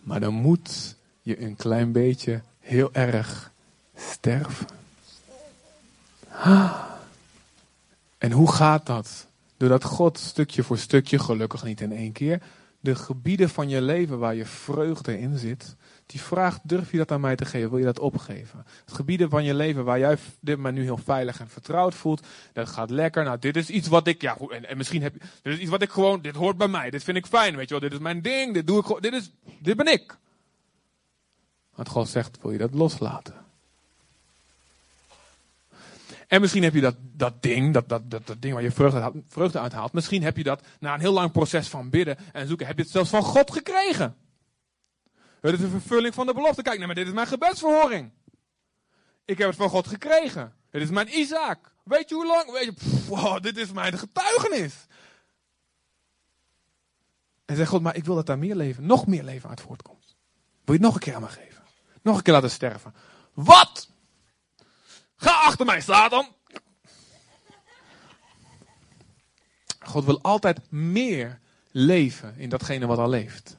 [0.00, 3.52] Maar dan moet je een klein beetje heel erg
[4.00, 4.66] sterven.
[8.18, 9.26] En hoe gaat dat?
[9.56, 12.42] Doordat God stukje voor stukje, gelukkig niet in één keer,
[12.80, 17.10] de gebieden van je leven waar je vreugde in zit, die vraagt, durf je dat
[17.12, 17.70] aan mij te geven?
[17.70, 18.66] Wil je dat opgeven?
[18.84, 22.26] Het gebieden van je leven waar jij dit maar nu heel veilig en vertrouwd voelt,
[22.52, 23.24] dat gaat lekker.
[23.24, 25.82] Nou, dit is iets wat ik, ja en misschien heb je, dit is iets wat
[25.82, 28.04] ik gewoon, dit hoort bij mij, dit vind ik fijn, weet je wel, dit is
[28.04, 30.18] mijn ding, dit doe ik gewoon, dit is, dit ben ik.
[31.74, 33.34] Want God zegt, wil je dat loslaten?
[36.30, 39.12] En misschien heb je dat, dat ding, dat, dat, dat, dat ding waar je vreugde,
[39.28, 39.88] vreugde.
[39.92, 42.82] Misschien heb je dat na een heel lang proces van bidden en zoeken, heb je
[42.82, 44.16] het zelfs van God gekregen.
[45.40, 46.62] Het is een vervulling van de belofte.
[46.62, 48.10] Kijk, nee, maar dit is mijn gebedsverhoring.
[49.24, 50.54] Ik heb het van God gekregen.
[50.70, 51.74] Dit is mijn Isaac.
[51.84, 52.52] Weet je hoe lang?
[52.52, 54.74] Weet je, dit is mijn getuigenis.
[57.44, 60.16] En zegt God, maar ik wil dat daar meer leven, nog meer leven uit voortkomt.
[60.64, 61.62] Wil je het nog een keer aan me geven?
[62.02, 62.94] Nog een keer laten sterven.
[63.34, 63.89] Wat?
[65.20, 66.26] Ga achter mij, Satan.
[69.80, 71.38] God wil altijd meer
[71.70, 73.56] leven in datgene wat al leeft.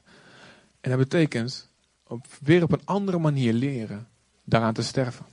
[0.80, 1.68] En dat betekent
[2.06, 4.08] op, weer op een andere manier leren
[4.44, 5.26] daaraan te sterven.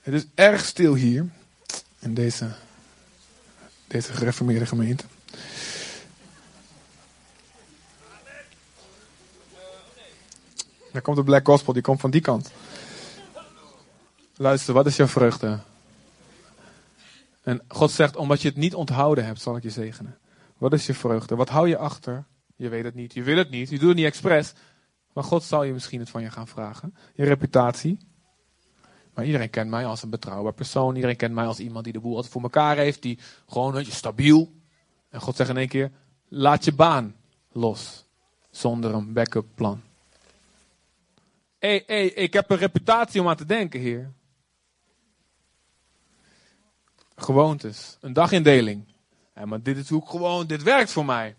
[0.00, 1.26] Het is erg stil hier
[1.98, 2.54] in deze,
[3.86, 5.04] deze gereformeerde gemeente.
[10.96, 12.50] Dan komt de Black Gospel, die komt van die kant.
[14.36, 15.58] Luister, wat is jouw vreugde?
[17.42, 20.18] En God zegt, omdat je het niet onthouden hebt, zal ik je zegenen.
[20.58, 21.36] Wat is je vreugde?
[21.36, 22.24] Wat hou je achter?
[22.54, 24.52] Je weet het niet, je wil het niet, je doet het niet expres.
[25.12, 26.94] Maar God zal je misschien het van je gaan vragen.
[27.14, 27.98] Je reputatie.
[29.14, 30.94] Maar iedereen kent mij als een betrouwbaar persoon.
[30.94, 33.02] Iedereen kent mij als iemand die de boel altijd voor elkaar heeft.
[33.02, 34.52] Die gewoon, weet je, stabiel.
[35.08, 35.90] En God zegt in één keer,
[36.28, 37.14] laat je baan
[37.52, 38.06] los.
[38.50, 39.82] Zonder een backup plan.
[41.58, 44.12] Hey, hey, ik heb een reputatie om aan te denken, Heer.
[47.16, 47.96] Gewoontes.
[48.00, 48.84] Een dagindeling.
[49.34, 51.36] Ja, maar dit is hoe gewoon, dit werkt voor mij.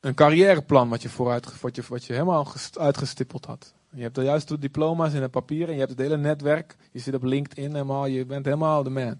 [0.00, 3.74] Een carrièreplan wat je, vooruit, wat je, wat je helemaal uitgestippeld had.
[3.90, 6.76] Je hebt de juiste diploma's het papier en je hebt het hele netwerk.
[6.92, 9.18] Je zit op LinkedIn helemaal, je bent helemaal de man.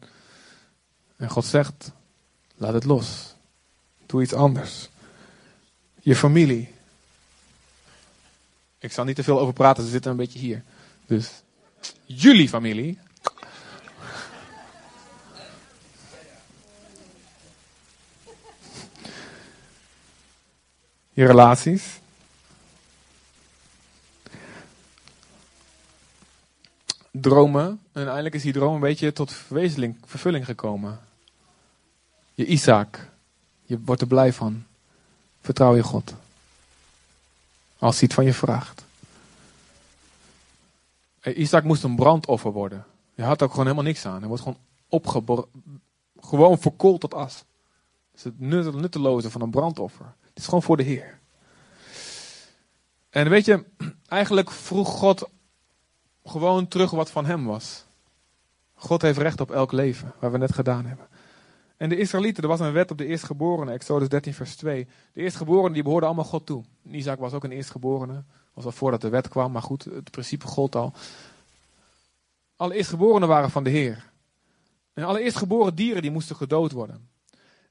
[1.16, 1.92] En God zegt,
[2.56, 3.34] laat het los.
[4.06, 4.90] Doe iets anders.
[6.08, 6.68] Je familie.
[8.78, 10.62] Ik zal niet te veel over praten, ze zitten een beetje hier.
[11.06, 11.42] Dus
[12.04, 12.98] jullie familie.
[21.12, 22.00] Je relaties.
[27.10, 27.66] Dromen.
[27.68, 29.32] En uiteindelijk is die droom een beetje tot
[30.06, 31.00] vervulling gekomen.
[32.34, 33.08] Je Isaac.
[33.62, 34.67] Je wordt er blij van.
[35.48, 36.14] Vertrouw je God.
[37.78, 38.84] Als hij het van je vraagt.
[41.22, 42.86] Isaac moest een brandoffer worden.
[43.14, 44.18] Hij had ook gewoon helemaal niks aan.
[44.18, 44.58] Hij wordt gewoon
[44.88, 45.48] opgeborgen.
[46.20, 47.44] Gewoon verkoold tot as.
[48.14, 50.14] Is het nutteloze van een brandoffer.
[50.20, 51.18] Het is gewoon voor de Heer.
[53.10, 53.64] En weet je,
[54.08, 55.28] eigenlijk vroeg God
[56.24, 57.84] gewoon terug wat van hem was.
[58.74, 61.06] God heeft recht op elk leven, waar we net gedaan hebben.
[61.78, 64.88] En de Israëlieten, er was een wet op de eerstgeborene, Exodus 13, vers 2.
[65.12, 66.64] De eerstgeborenen die behoorden allemaal God toe.
[66.90, 68.24] Isaac was ook een eerstgeborene.
[68.54, 70.92] Was al voordat de wet kwam, maar goed, het principe gold al.
[72.56, 74.10] Alle eerstgeborenen waren van de Heer.
[74.92, 77.08] En alle eerstgeboren dieren die moesten gedood worden.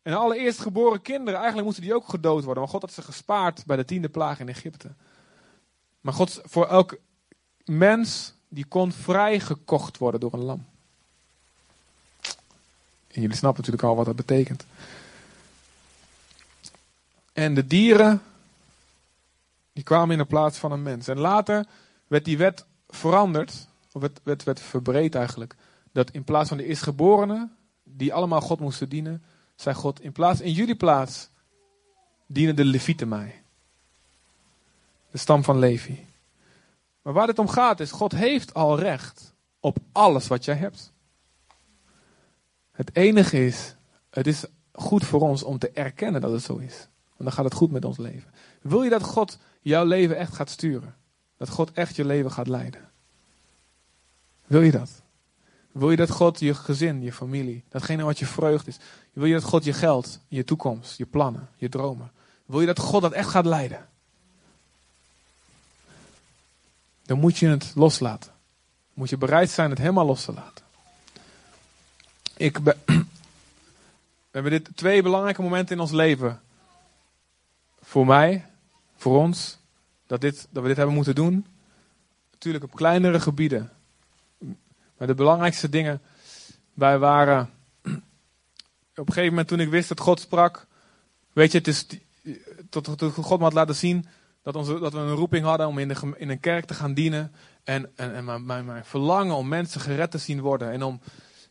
[0.01, 2.63] En alle eerstgeboren kinderen, eigenlijk moesten die ook gedood worden.
[2.63, 4.95] Maar God had ze gespaard bij de tiende plaag in Egypte.
[6.01, 6.97] Maar God, voor elk
[7.65, 10.65] mens, die kon vrijgekocht worden door een lam.
[13.17, 14.65] En jullie snappen natuurlijk al wat dat betekent.
[17.33, 18.21] En de dieren,
[19.73, 21.07] die kwamen in de plaats van een mens.
[21.07, 21.65] En later
[22.07, 25.55] werd die wet veranderd, of werd, werd, werd verbreed eigenlijk.
[25.91, 29.23] Dat in plaats van de eerstgeborenen, die allemaal God moesten dienen,
[29.55, 31.29] zei God, in, plaats, in jullie plaats
[32.25, 33.41] dienen de Levieten mij.
[35.11, 36.05] De stam van Levi.
[37.01, 40.91] Maar waar het om gaat is, God heeft al recht op alles wat jij hebt.
[42.77, 43.75] Het enige is,
[44.09, 46.87] het is goed voor ons om te erkennen dat het zo is.
[47.07, 48.31] Want dan gaat het goed met ons leven.
[48.61, 50.95] Wil je dat God jouw leven echt gaat sturen?
[51.37, 52.89] Dat God echt je leven gaat leiden?
[54.45, 54.89] Wil je dat?
[55.71, 58.77] Wil je dat God je gezin, je familie, datgene wat je vreugd is,
[59.13, 62.11] wil je dat God je geld, je toekomst, je plannen, je dromen,
[62.45, 63.87] wil je dat God dat echt gaat leiden?
[67.05, 68.31] Dan moet je het loslaten.
[68.93, 70.65] Moet je bereid zijn het helemaal los te laten.
[72.37, 72.73] Ik we
[74.31, 76.41] hebben dit twee belangrijke momenten in ons leven.
[77.81, 78.45] Voor mij,
[78.95, 79.57] voor ons,
[80.07, 81.45] dat, dit, dat we dit hebben moeten doen.
[82.31, 83.71] Natuurlijk op kleinere gebieden.
[84.97, 86.01] Maar de belangrijkste dingen,
[86.73, 87.49] wij waren.
[88.95, 90.67] Op een gegeven moment toen ik wist dat God sprak.
[91.33, 91.85] Weet je, het is.
[92.69, 94.05] Tot, God me had laten zien
[94.41, 96.93] dat, onze, dat we een roeping hadden om in, de, in een kerk te gaan
[96.93, 97.31] dienen.
[97.63, 100.71] En, en, en mijn, mijn verlangen om mensen gered te zien worden.
[100.71, 101.01] En om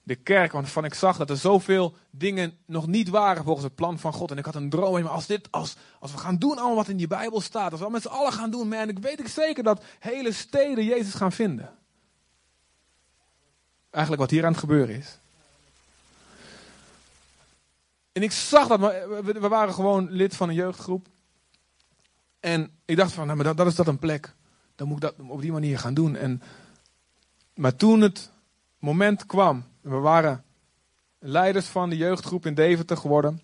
[0.07, 3.99] de kerk, waarvan ik zag dat er zoveel dingen nog niet waren volgens het plan
[3.99, 4.31] van God.
[4.31, 6.89] En ik had een droom, maar als, dit, als, als we gaan doen allemaal wat
[6.89, 9.29] in die Bijbel staat, als we met z'n allen gaan doen, man, ik weet ik
[9.29, 11.75] zeker dat hele steden Jezus gaan vinden.
[13.91, 15.19] Eigenlijk wat hier aan het gebeuren is.
[18.13, 18.81] En ik zag dat,
[19.25, 21.07] we waren gewoon lid van een jeugdgroep.
[22.41, 24.35] En ik dacht van, nou, maar dat, dat is dat een plek.
[24.75, 26.17] Dan moet ik dat op die manier gaan doen.
[26.17, 26.43] En,
[27.55, 28.31] maar toen het
[28.79, 30.45] moment kwam we waren
[31.19, 33.43] leiders van de jeugdgroep in Deventer geworden.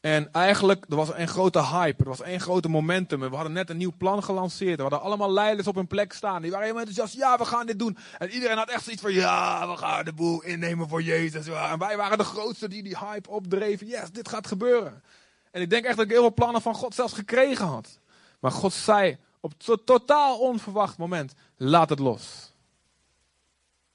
[0.00, 3.22] En eigenlijk, er was een grote hype, er was één grote momentum.
[3.22, 4.76] En we hadden net een nieuw plan gelanceerd.
[4.76, 6.42] We hadden allemaal leiders op hun plek staan.
[6.42, 7.98] Die waren helemaal enthousiast, ja, we gaan dit doen.
[8.18, 11.46] En iedereen had echt zoiets van, ja, we gaan de boel innemen voor Jezus.
[11.46, 13.86] En wij waren de grootste die die hype opdreven.
[13.86, 15.02] Yes, dit gaat gebeuren.
[15.50, 17.98] En ik denk echt dat ik heel veel plannen van God zelfs gekregen had.
[18.40, 22.49] Maar God zei op een totaal onverwacht moment, laat het los.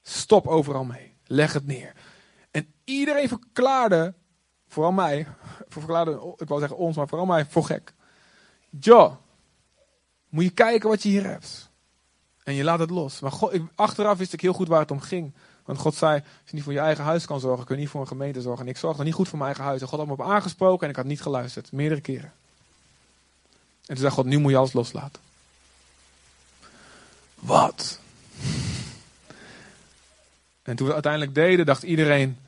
[0.08, 1.14] Stop overal mee.
[1.24, 1.92] Leg het neer.
[2.50, 4.14] En iedereen verklaarde,
[4.68, 5.26] vooral mij,
[5.68, 7.94] verklaarde, ik wou zeggen ons, maar vooral mij, voor gek.
[8.80, 9.20] Jo,
[10.28, 11.70] moet je kijken wat je hier hebt.
[12.42, 13.20] En je laat het los.
[13.20, 15.34] Maar God, achteraf wist ik heel goed waar het om ging.
[15.64, 17.90] Want God zei, als je niet voor je eigen huis kan zorgen, kun je niet
[17.90, 18.64] voor een gemeente zorgen.
[18.64, 19.80] En ik zorgde niet goed voor mijn eigen huis.
[19.80, 21.72] En God had me op aangesproken en ik had niet geluisterd.
[21.72, 22.32] Meerdere keren.
[23.80, 25.22] En toen zei God, nu moet je alles loslaten.
[27.34, 28.00] Wat?
[30.66, 32.38] En toen we uiteindelijk deden, dacht iedereen.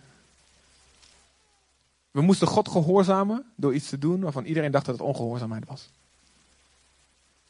[2.11, 5.91] We moesten God gehoorzamen door iets te doen waarvan iedereen dacht dat het ongehoorzaamheid was.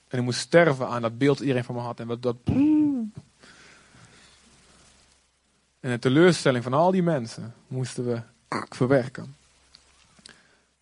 [0.08, 2.00] En ik moest sterven aan dat beeld dat iedereen van me had.
[2.00, 2.36] En dat, dat.
[5.80, 8.20] En de teleurstelling van al die mensen moesten we
[8.68, 9.36] verwerken.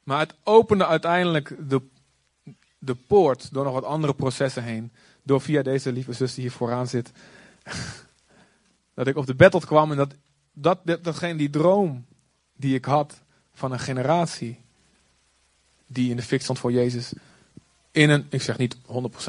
[0.03, 1.83] Maar het opende uiteindelijk de,
[2.79, 4.93] de poort door nog wat andere processen heen.
[5.23, 7.13] Door via deze lieve zus die hier vooraan zit
[8.97, 10.15] dat ik op de battle kwam en dat,
[10.53, 12.07] dat, dat, datgene, die droom
[12.57, 13.21] die ik had
[13.55, 14.61] van een generatie
[15.87, 17.13] die in de fik stond voor Jezus,
[17.91, 18.81] in een, ik zeg niet 100%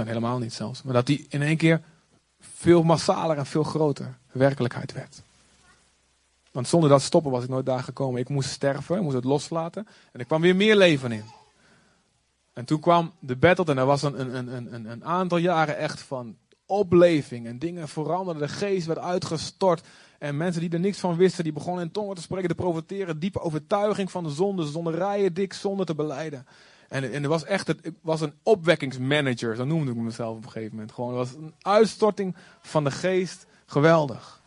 [0.04, 1.82] helemaal niet zelfs, maar dat die in één keer
[2.40, 5.22] veel massaler en veel groter werkelijkheid werd.
[6.52, 8.22] Want zonder dat stoppen was ik nooit daar gekomen.
[8.22, 11.24] Ik moest sterven, ik moest het loslaten en er kwam weer meer leven in.
[12.54, 15.78] En toen kwam de battle en er was een, een, een, een, een aantal jaren
[15.78, 16.38] echt van
[16.68, 18.48] opleving en dingen veranderden.
[18.48, 19.88] De geest werd uitgestort.
[20.20, 23.20] En mensen die er niks van wisten, die begonnen in tongen te spreken, te profiteren.
[23.20, 24.64] Diepe overtuiging van de zonde.
[24.64, 26.46] Ze stonden rijen dik zonde te beleiden.
[26.88, 30.52] En, en er was echt het, was een opwekkingsmanager, zo noemde ik mezelf op een
[30.52, 30.92] gegeven moment.
[30.92, 33.46] Gewoon, het was een uitstorting van de geest.
[33.66, 34.42] Geweldig.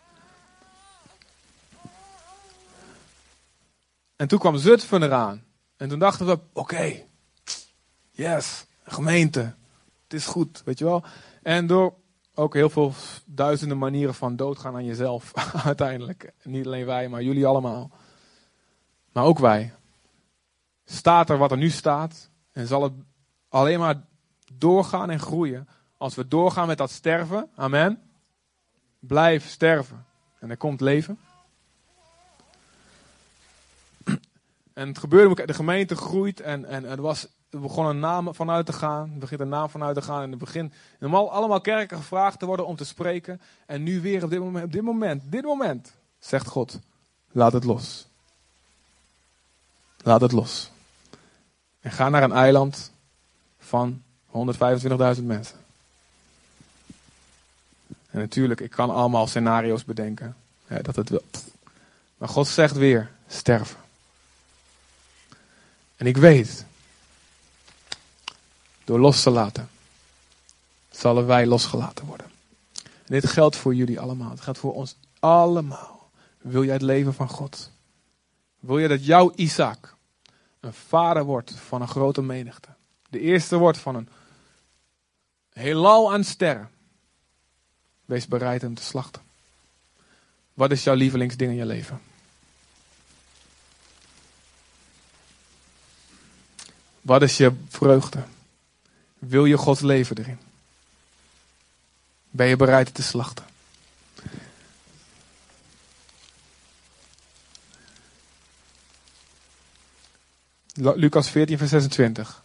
[4.17, 5.45] En toen kwam Zutphen eraan.
[5.77, 7.03] En toen dachten we, oké,
[8.11, 9.55] yes, gemeente,
[10.03, 11.05] het is goed, weet je wel.
[11.43, 11.95] En door
[12.35, 12.93] ook heel veel
[13.27, 15.33] duizenden manieren van doodgaan aan jezelf.
[15.65, 16.33] Uiteindelijk.
[16.43, 17.91] Niet alleen wij, maar jullie allemaal.
[19.13, 19.75] Maar ook wij.
[20.85, 22.31] Staat er wat er nu staat.
[22.53, 22.93] En zal het
[23.49, 24.07] alleen maar
[24.53, 25.69] doorgaan en groeien.
[25.97, 27.51] Als we doorgaan met dat sterven.
[27.55, 28.03] Amen.
[28.99, 30.07] Blijf sterven.
[30.39, 31.19] En er komt leven.
[34.73, 38.67] En het gebeurde, de gemeente groeit en, en er was er begon een naam vanuit
[38.67, 39.11] te gaan.
[39.13, 40.23] Er begint een naam vanuit te gaan.
[40.23, 43.41] In het begin normaal allemaal kerken gevraagd te worden om te spreken.
[43.67, 46.79] En nu weer op dit moment, op dit moment, dit moment, zegt God,
[47.33, 48.07] laat het los.
[50.03, 50.71] Laat het los.
[51.81, 52.93] En ga naar een eiland
[53.59, 55.59] van 125.000 mensen.
[58.11, 60.37] En natuurlijk, ik kan allemaal scenario's bedenken.
[60.83, 61.23] dat het wil.
[62.17, 63.79] Maar God zegt weer, sterven.
[65.97, 66.65] En ik weet
[68.91, 69.69] door los te laten,
[70.91, 72.31] zullen wij losgelaten worden.
[72.77, 74.31] En dit geldt voor jullie allemaal.
[74.31, 76.11] Het geldt voor ons allemaal.
[76.39, 77.71] Wil jij het leven van God?
[78.59, 79.97] Wil je dat jouw Isaac
[80.61, 82.69] een vader wordt van een grote menigte?
[83.09, 84.09] De eerste wordt van een
[85.53, 86.71] heelal aan sterren.
[88.05, 89.23] Wees bereid hem te slachten.
[90.55, 92.01] Wat is jouw lievelingsding in je leven?
[97.01, 98.25] Wat is je vreugde?
[99.21, 100.39] Wil je Gods leven erin?
[102.31, 103.45] Ben je bereid te slachten?
[110.75, 112.43] Lucas 14, vers 26.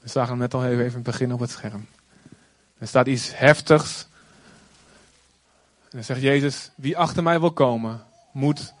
[0.00, 1.86] We zagen hem net al even in het begin op het scherm.
[2.78, 4.06] Er staat iets heftigs.
[5.82, 8.72] En dan zegt Jezus: Wie achter mij wil komen, moet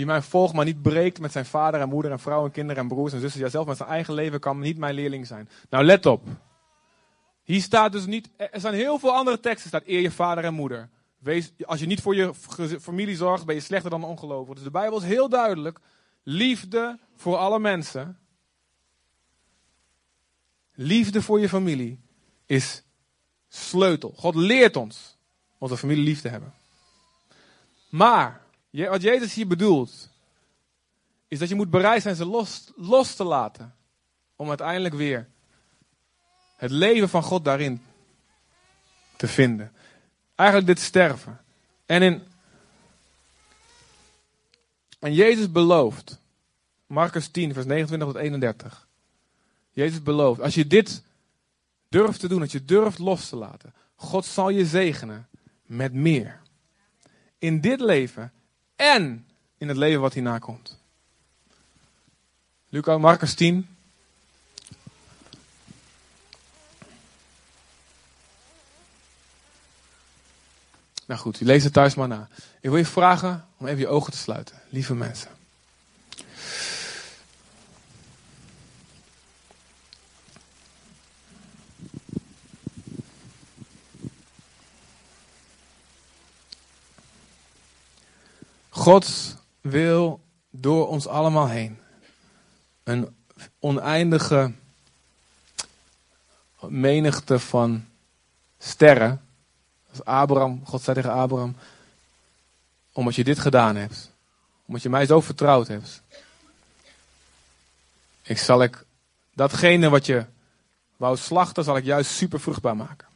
[0.00, 2.82] Wie mij volgt, maar niet breekt met zijn vader en moeder en vrouw en kinderen
[2.82, 5.48] en broers en zussen, ja zelf met zijn eigen leven kan niet mijn leerling zijn.
[5.70, 6.26] Nou, let op.
[7.42, 10.54] Hier staat dus niet, er zijn heel veel andere teksten, staat eer je vader en
[10.54, 10.88] moeder.
[11.18, 12.34] Wees, als je niet voor je
[12.80, 14.54] familie zorgt, ben je slechter dan een ongelovige.
[14.54, 15.78] Dus de Bijbel is heel duidelijk.
[16.22, 18.18] Liefde voor alle mensen.
[20.74, 22.00] Liefde voor je familie
[22.46, 22.82] is
[23.48, 24.12] sleutel.
[24.16, 25.18] God leert ons
[25.58, 26.54] onze familie lief te hebben.
[27.90, 30.08] Maar wat Jezus hier bedoelt,
[31.28, 33.74] is dat je moet bereid zijn ze los, los te laten.
[34.36, 35.28] Om uiteindelijk weer
[36.56, 37.82] het leven van God daarin
[39.16, 39.72] te vinden.
[40.34, 41.40] Eigenlijk dit sterven.
[41.86, 42.22] En in
[45.00, 46.20] En Jezus belooft,
[46.86, 48.88] Marcus 10, vers 29 tot 31.
[49.70, 51.02] Jezus belooft, als je dit
[51.88, 55.28] durft te doen, als je durft los te laten, God zal je zegenen
[55.66, 56.40] met meer.
[57.38, 58.32] In dit leven
[58.80, 59.26] en
[59.58, 60.78] in het leven wat hierna komt.
[62.68, 63.68] Lucas, Marcus 10.
[71.06, 72.28] Nou goed, je leest het thuis maar na.
[72.60, 75.30] Ik wil je vragen om even je ogen te sluiten, lieve mensen.
[88.80, 90.20] God wil
[90.50, 91.78] door ons allemaal heen
[92.82, 93.16] een
[93.58, 94.52] oneindige
[96.60, 97.86] menigte van
[98.58, 99.24] sterren.
[99.90, 101.56] Als Abraham, God zei tegen Abraham,
[102.92, 104.10] omdat je dit gedaan hebt,
[104.66, 106.02] omdat je mij zo vertrouwd hebt,
[108.22, 108.84] ik zal ik
[109.34, 110.24] datgene wat je
[110.96, 113.08] wou slachten, zal ik juist super vruchtbaar maken.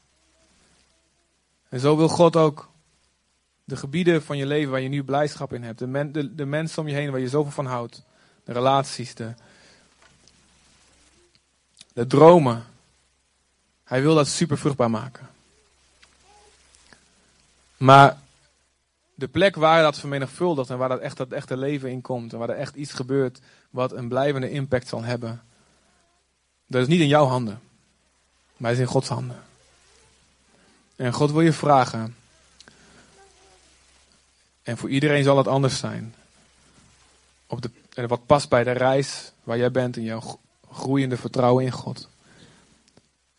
[1.68, 2.72] En zo wil God ook
[3.64, 6.82] de gebieden van je leven waar je nu blijdschap in hebt, de, de, de mensen
[6.82, 8.02] om je heen waar je zoveel van houdt,
[8.44, 9.34] de relaties, de,
[11.92, 12.64] de dromen.
[13.84, 15.28] Hij wil dat super vruchtbaar maken.
[17.76, 18.18] Maar
[19.14, 22.38] de plek waar dat vermenigvuldigt en waar dat echt dat echte leven in komt en
[22.38, 23.40] waar er echt iets gebeurt
[23.70, 25.42] wat een blijvende impact zal hebben,
[26.66, 27.60] dat is niet in jouw handen,
[28.56, 29.42] maar is in Gods handen.
[30.96, 32.16] En God wil je vragen,
[34.64, 36.14] en voor iedereen zal het anders zijn,
[37.46, 40.38] op de, en wat past bij de reis waar jij bent in jouw
[40.70, 42.08] groeiende vertrouwen in God.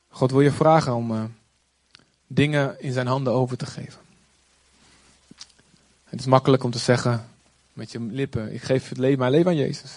[0.09, 1.23] God wil je vragen om uh,
[2.28, 3.99] dingen in zijn handen over te geven.
[6.03, 7.30] Het is makkelijk om te zeggen
[7.73, 9.91] met je lippen: Ik geef het leven, mijn leven aan Jezus.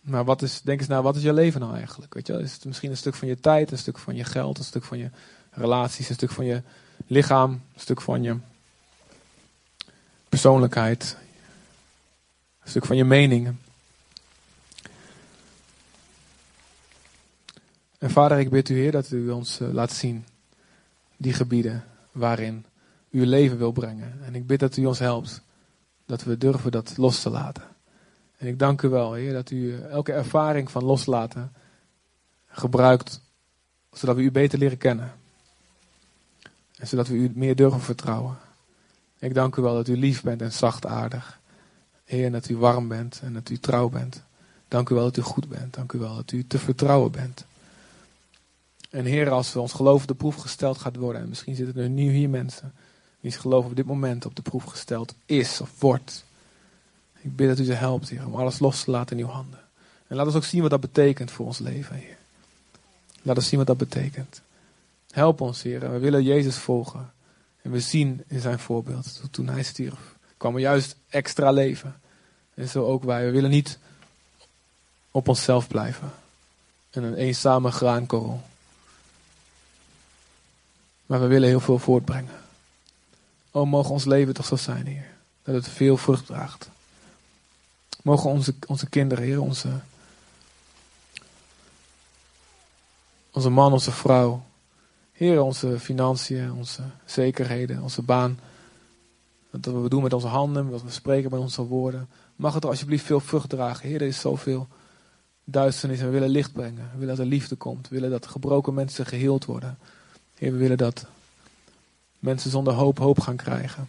[0.00, 2.14] Maar wat is, denk eens nou, wat is je leven nou eigenlijk?
[2.14, 4.58] Weet je, is het misschien een stuk van je tijd, een stuk van je geld,
[4.58, 5.10] een stuk van je
[5.50, 6.62] relaties, een stuk van je
[7.06, 8.36] lichaam, een stuk van je
[10.30, 11.16] persoonlijkheid,
[12.62, 13.60] een stuk van je meningen.
[17.98, 20.24] En vader, ik bid u Heer dat u ons uh, laat zien
[21.16, 22.64] die gebieden waarin
[23.10, 24.24] u leven wil brengen.
[24.24, 25.42] En ik bid dat u ons helpt
[26.06, 27.62] dat we durven dat los te laten.
[28.36, 31.52] En ik dank u wel, Heer, dat u eh, elke ervaring van loslaten
[32.46, 33.20] gebruikt,
[33.92, 35.12] zodat we u beter leren kennen.
[36.76, 38.38] En zodat we u meer durven vertrouwen.
[39.20, 41.40] Ik dank u wel dat u lief bent en zachtaardig.
[42.04, 44.22] Heer, dat u warm bent en dat u trouw bent.
[44.68, 45.74] Dank u wel dat u goed bent.
[45.74, 47.44] Dank u wel dat u te vertrouwen bent.
[48.90, 51.82] En Heer, als we ons geloof op de proef gesteld gaat worden, en misschien zitten
[51.82, 52.72] er nu hier mensen
[53.20, 56.24] wie geloof op dit moment op de proef gesteld is of wordt.
[57.20, 59.60] Ik bid dat u ze helpt, Heer, om alles los te laten in uw handen.
[60.06, 62.16] En laat ons ook zien wat dat betekent voor ons leven, Heer.
[63.22, 64.42] Laat ons zien wat dat betekent.
[65.10, 65.92] Help ons, Heer.
[65.92, 67.12] We willen Jezus volgen.
[67.62, 72.00] En we zien in zijn voorbeeld, toen hij stierf, kwam er juist extra leven.
[72.54, 73.24] En zo ook wij.
[73.24, 73.78] We willen niet
[75.10, 76.12] op onszelf blijven.
[76.90, 78.42] En een eenzame graankorrel.
[81.06, 82.34] Maar we willen heel veel voortbrengen.
[83.50, 85.10] O, mogen ons leven toch zo zijn, Heer.
[85.42, 86.68] Dat het veel vrucht draagt.
[88.02, 89.80] Mogen onze, onze kinderen, Heer, onze,
[93.30, 94.44] onze man, onze vrouw,
[95.20, 98.38] Heer, onze financiën, onze zekerheden, onze baan.
[99.50, 102.08] Wat we doen met onze handen, wat we spreken met onze woorden.
[102.36, 103.88] Mag het er alsjeblieft veel vrucht dragen.
[103.88, 104.68] Heer, er is zoveel
[105.44, 106.90] duisternis en we willen licht brengen.
[106.92, 107.88] We willen dat er liefde komt.
[107.88, 109.78] We willen dat gebroken mensen geheeld worden.
[110.34, 111.06] Heer, we willen dat
[112.18, 113.88] mensen zonder hoop hoop gaan krijgen.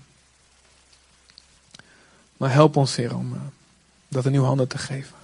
[2.37, 3.39] Maar help ons, Heer, om uh,
[4.07, 5.15] dat in uw handen te geven.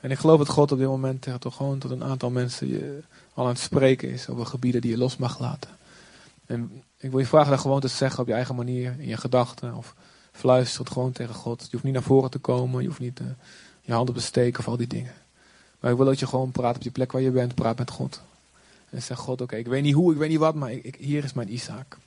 [0.00, 3.02] En ik geloof dat God op dit moment toch gewoon tot een aantal mensen je
[3.34, 5.70] al aan het spreken is over gebieden die je los mag laten.
[6.46, 9.16] En ik wil je vragen dat gewoon te zeggen op je eigen manier, in je
[9.16, 9.74] gedachten.
[9.74, 9.94] Of
[10.32, 11.62] fluistert gewoon tegen God.
[11.62, 13.26] Je hoeft niet naar voren te komen, je hoeft niet uh,
[13.80, 15.14] je handen te steken of al die dingen.
[15.80, 17.90] Maar ik wil dat je gewoon praat op je plek waar je bent, praat met
[17.90, 18.20] God.
[18.90, 21.24] En zeg God, oké, ik weet niet hoe, ik weet niet wat, maar ik, hier
[21.24, 21.98] is mijn Isaac.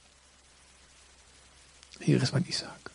[2.00, 2.92] Hier is mijn Isaac.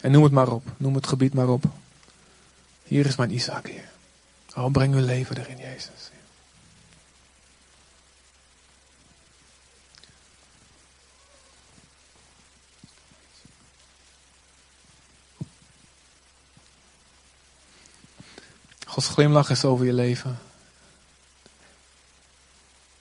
[0.00, 0.64] En noem het maar op.
[0.76, 1.64] Noem het gebied maar op.
[2.82, 3.88] Hier is mijn Isaac, Heer.
[4.56, 6.10] Oh, breng uw leven erin, Jezus.
[18.86, 20.38] Gods glimlach is over je leven.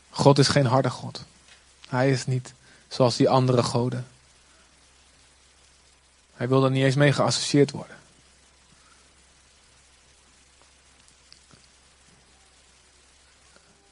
[0.09, 1.23] God is geen harde God.
[1.87, 2.53] Hij is niet
[2.87, 4.07] zoals die andere goden.
[6.39, 7.95] Hij wil er niet eens mee geassocieerd worden.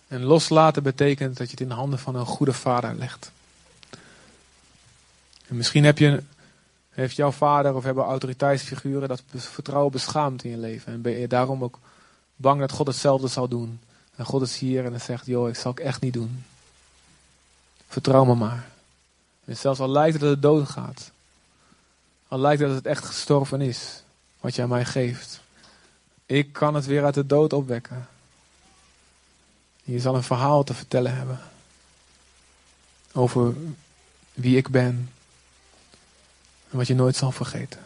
[0.07, 3.31] En loslaten betekent dat je het in de handen van een goede vader legt.
[5.47, 6.23] En misschien heb je,
[6.89, 10.93] heeft jouw vader of hebben autoriteitsfiguren dat vertrouwen beschaamd in je leven.
[10.93, 11.79] En ben je daarom ook
[12.35, 13.79] bang dat God hetzelfde zal doen.
[14.15, 16.43] En God is hier en hij zegt, joh, ik zal het echt niet doen.
[17.87, 18.69] Vertrouw me maar.
[19.45, 21.11] En zelfs al lijkt het dat het dood gaat.
[22.27, 24.03] Al lijkt dat het echt gestorven is.
[24.39, 25.41] Wat jij mij geeft.
[26.25, 28.07] Ik kan het weer uit de dood opwekken.
[29.83, 31.39] Je zal een verhaal te vertellen hebben.
[33.13, 33.53] Over
[34.33, 35.11] wie ik ben.
[36.69, 37.79] En wat je nooit zal vergeten.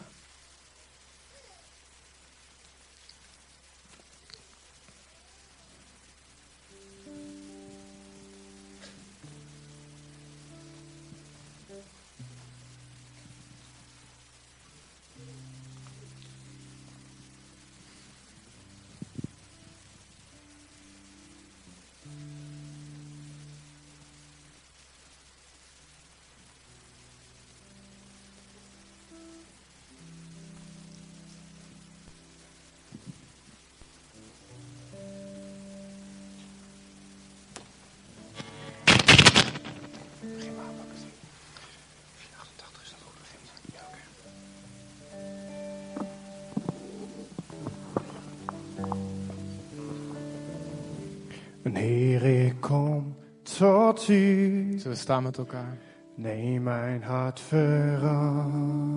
[55.02, 55.78] Staan met elkaar?
[56.14, 58.92] Neem mijn hart verander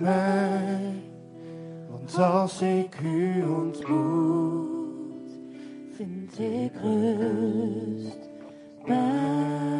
[0.00, 1.02] mij.
[1.90, 5.30] Want als ik u ontmoet,
[5.96, 8.18] vind ik rust
[8.86, 9.71] bij